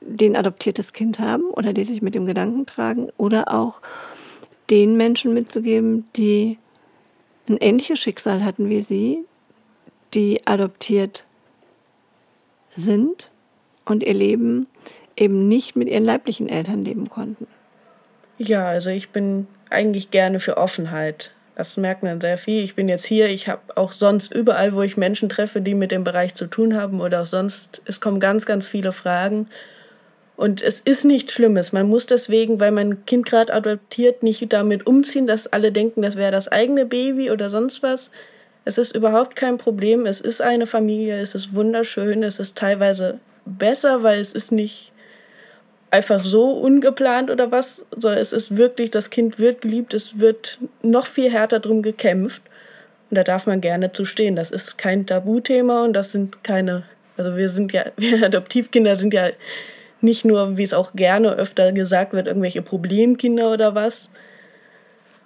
die 0.00 0.26
ein 0.26 0.36
adoptiertes 0.36 0.92
Kind 0.92 1.18
haben 1.18 1.44
oder 1.44 1.72
die 1.72 1.84
sich 1.84 2.02
mit 2.02 2.14
dem 2.14 2.26
Gedanken 2.26 2.66
tragen 2.66 3.08
oder 3.16 3.52
auch 3.52 3.80
den 4.70 4.96
Menschen 4.96 5.34
mitzugeben, 5.34 6.08
die 6.16 6.58
ein 7.48 7.58
ähnliches 7.58 7.98
Schicksal 7.98 8.44
hatten 8.44 8.68
wie 8.68 8.82
Sie, 8.82 9.24
die 10.14 10.46
adoptiert 10.46 11.24
sind 12.70 13.30
und 13.84 14.02
ihr 14.02 14.14
Leben 14.14 14.66
eben 15.16 15.48
nicht 15.48 15.76
mit 15.76 15.88
ihren 15.88 16.04
leiblichen 16.04 16.48
Eltern 16.48 16.84
leben 16.84 17.10
konnten. 17.10 17.46
Ja, 18.38 18.66
also 18.66 18.90
ich 18.90 19.10
bin 19.10 19.46
eigentlich 19.70 20.10
gerne 20.10 20.40
für 20.40 20.56
Offenheit. 20.56 21.32
Das 21.54 21.76
merkt 21.76 22.02
man 22.02 22.20
sehr 22.20 22.38
viel. 22.38 22.64
Ich 22.64 22.74
bin 22.74 22.88
jetzt 22.88 23.04
hier, 23.04 23.28
ich 23.28 23.48
habe 23.48 23.60
auch 23.76 23.92
sonst 23.92 24.32
überall, 24.34 24.74
wo 24.74 24.82
ich 24.82 24.96
Menschen 24.96 25.28
treffe, 25.28 25.60
die 25.60 25.74
mit 25.74 25.90
dem 25.90 26.02
Bereich 26.02 26.34
zu 26.34 26.46
tun 26.46 26.74
haben 26.74 27.00
oder 27.00 27.22
auch 27.22 27.26
sonst, 27.26 27.82
es 27.84 28.00
kommen 28.00 28.20
ganz, 28.20 28.46
ganz 28.46 28.66
viele 28.66 28.92
Fragen. 28.92 29.48
Und 30.36 30.62
es 30.62 30.80
ist 30.80 31.04
nichts 31.04 31.34
Schlimmes. 31.34 31.72
Man 31.72 31.88
muss 31.88 32.06
deswegen, 32.06 32.58
weil 32.58 32.72
man 32.72 33.04
Kind 33.04 33.26
gerade 33.26 33.52
adoptiert, 33.52 34.22
nicht 34.22 34.52
damit 34.52 34.86
umziehen, 34.86 35.26
dass 35.26 35.46
alle 35.46 35.72
denken, 35.72 36.02
das 36.02 36.16
wäre 36.16 36.32
das 36.32 36.48
eigene 36.48 36.86
Baby 36.86 37.30
oder 37.30 37.50
sonst 37.50 37.82
was. 37.82 38.10
Es 38.64 38.78
ist 38.78 38.94
überhaupt 38.94 39.36
kein 39.36 39.58
Problem. 39.58 40.06
Es 40.06 40.20
ist 40.20 40.40
eine 40.40 40.66
Familie, 40.66 41.20
es 41.20 41.34
ist 41.34 41.54
wunderschön, 41.54 42.22
es 42.22 42.38
ist 42.38 42.56
teilweise 42.56 43.20
besser, 43.44 44.02
weil 44.02 44.20
es 44.20 44.32
ist 44.32 44.52
nicht 44.52 44.91
einfach 45.92 46.22
so 46.22 46.52
ungeplant 46.52 47.30
oder 47.30 47.52
was, 47.52 47.84
sondern 47.94 48.20
es 48.20 48.32
ist 48.32 48.56
wirklich, 48.56 48.90
das 48.90 49.10
Kind 49.10 49.38
wird 49.38 49.60
geliebt, 49.60 49.92
es 49.92 50.18
wird 50.18 50.58
noch 50.82 51.06
viel 51.06 51.30
härter 51.30 51.60
drum 51.60 51.82
gekämpft. 51.82 52.42
Und 53.10 53.18
da 53.18 53.22
darf 53.22 53.46
man 53.46 53.60
gerne 53.60 53.92
zu 53.92 54.06
stehen. 54.06 54.34
Das 54.34 54.50
ist 54.50 54.78
kein 54.78 55.06
Tabuthema 55.06 55.84
und 55.84 55.92
das 55.92 56.10
sind 56.10 56.42
keine, 56.42 56.84
also 57.18 57.36
wir 57.36 57.50
sind 57.50 57.72
ja, 57.72 57.84
wir 57.96 58.24
Adoptivkinder 58.24 58.96
sind 58.96 59.12
ja 59.12 59.28
nicht 60.00 60.24
nur, 60.24 60.56
wie 60.56 60.62
es 60.62 60.72
auch 60.72 60.94
gerne 60.94 61.34
öfter 61.34 61.72
gesagt 61.72 62.14
wird, 62.14 62.26
irgendwelche 62.26 62.62
Problemkinder 62.62 63.52
oder 63.52 63.74
was, 63.74 64.08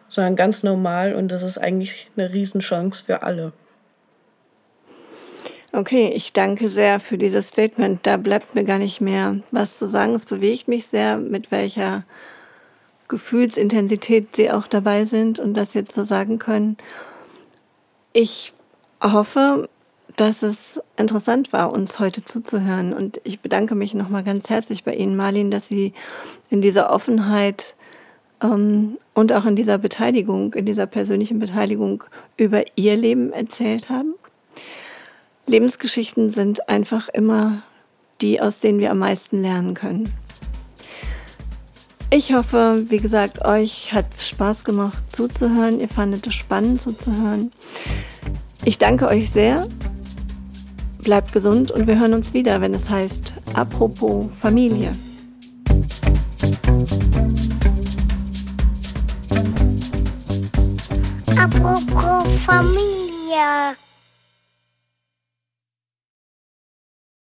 sondern 0.08 0.34
ganz 0.34 0.64
normal 0.64 1.14
und 1.14 1.28
das 1.28 1.42
ist 1.42 1.58
eigentlich 1.58 2.10
eine 2.16 2.32
Riesenchance 2.32 3.04
für 3.04 3.22
alle. 3.22 3.52
Okay, 5.76 6.10
ich 6.14 6.32
danke 6.32 6.70
sehr 6.70 7.00
für 7.00 7.18
dieses 7.18 7.48
Statement. 7.48 8.00
Da 8.06 8.16
bleibt 8.16 8.54
mir 8.54 8.64
gar 8.64 8.78
nicht 8.78 9.02
mehr 9.02 9.40
was 9.50 9.78
zu 9.78 9.86
sagen. 9.90 10.14
Es 10.14 10.24
bewegt 10.24 10.68
mich 10.68 10.86
sehr, 10.86 11.18
mit 11.18 11.50
welcher 11.50 12.04
Gefühlsintensität 13.08 14.34
Sie 14.34 14.50
auch 14.50 14.68
dabei 14.68 15.04
sind 15.04 15.38
und 15.38 15.52
das 15.52 15.74
jetzt 15.74 15.94
so 15.94 16.04
sagen 16.04 16.38
können. 16.38 16.78
Ich 18.14 18.54
hoffe, 19.02 19.68
dass 20.16 20.42
es 20.42 20.80
interessant 20.96 21.52
war, 21.52 21.70
uns 21.74 21.98
heute 21.98 22.24
zuzuhören. 22.24 22.94
Und 22.94 23.20
ich 23.24 23.40
bedanke 23.40 23.74
mich 23.74 23.92
nochmal 23.92 24.24
ganz 24.24 24.48
herzlich 24.48 24.82
bei 24.82 24.94
Ihnen, 24.94 25.14
Marlin, 25.14 25.50
dass 25.50 25.68
Sie 25.68 25.92
in 26.48 26.62
dieser 26.62 26.90
Offenheit 26.90 27.76
ähm, 28.42 28.96
und 29.12 29.30
auch 29.34 29.44
in 29.44 29.56
dieser 29.56 29.76
Beteiligung, 29.76 30.54
in 30.54 30.64
dieser 30.64 30.86
persönlichen 30.86 31.38
Beteiligung 31.38 32.02
über 32.38 32.64
Ihr 32.76 32.96
Leben 32.96 33.30
erzählt 33.34 33.90
haben. 33.90 34.14
Lebensgeschichten 35.46 36.30
sind 36.30 36.68
einfach 36.68 37.08
immer 37.08 37.62
die, 38.20 38.40
aus 38.40 38.60
denen 38.60 38.80
wir 38.80 38.90
am 38.90 38.98
meisten 38.98 39.40
lernen 39.40 39.74
können. 39.74 40.12
Ich 42.10 42.34
hoffe, 42.34 42.84
wie 42.88 42.98
gesagt, 42.98 43.44
euch 43.44 43.92
hat 43.92 44.06
es 44.16 44.28
Spaß 44.28 44.64
gemacht 44.64 45.10
zuzuhören. 45.10 45.80
Ihr 45.80 45.88
fandet 45.88 46.26
es 46.26 46.34
spannend 46.34 46.80
zuzuhören. 46.80 47.52
Ich 48.64 48.78
danke 48.78 49.08
euch 49.08 49.30
sehr. 49.30 49.68
Bleibt 51.02 51.32
gesund 51.32 51.70
und 51.70 51.86
wir 51.86 51.98
hören 51.98 52.14
uns 52.14 52.32
wieder, 52.32 52.60
wenn 52.60 52.74
es 52.74 52.88
heißt 52.88 53.34
Apropos 53.54 54.26
Familie. 54.40 54.92
Apropos 61.36 62.28
Familie. 62.44 63.76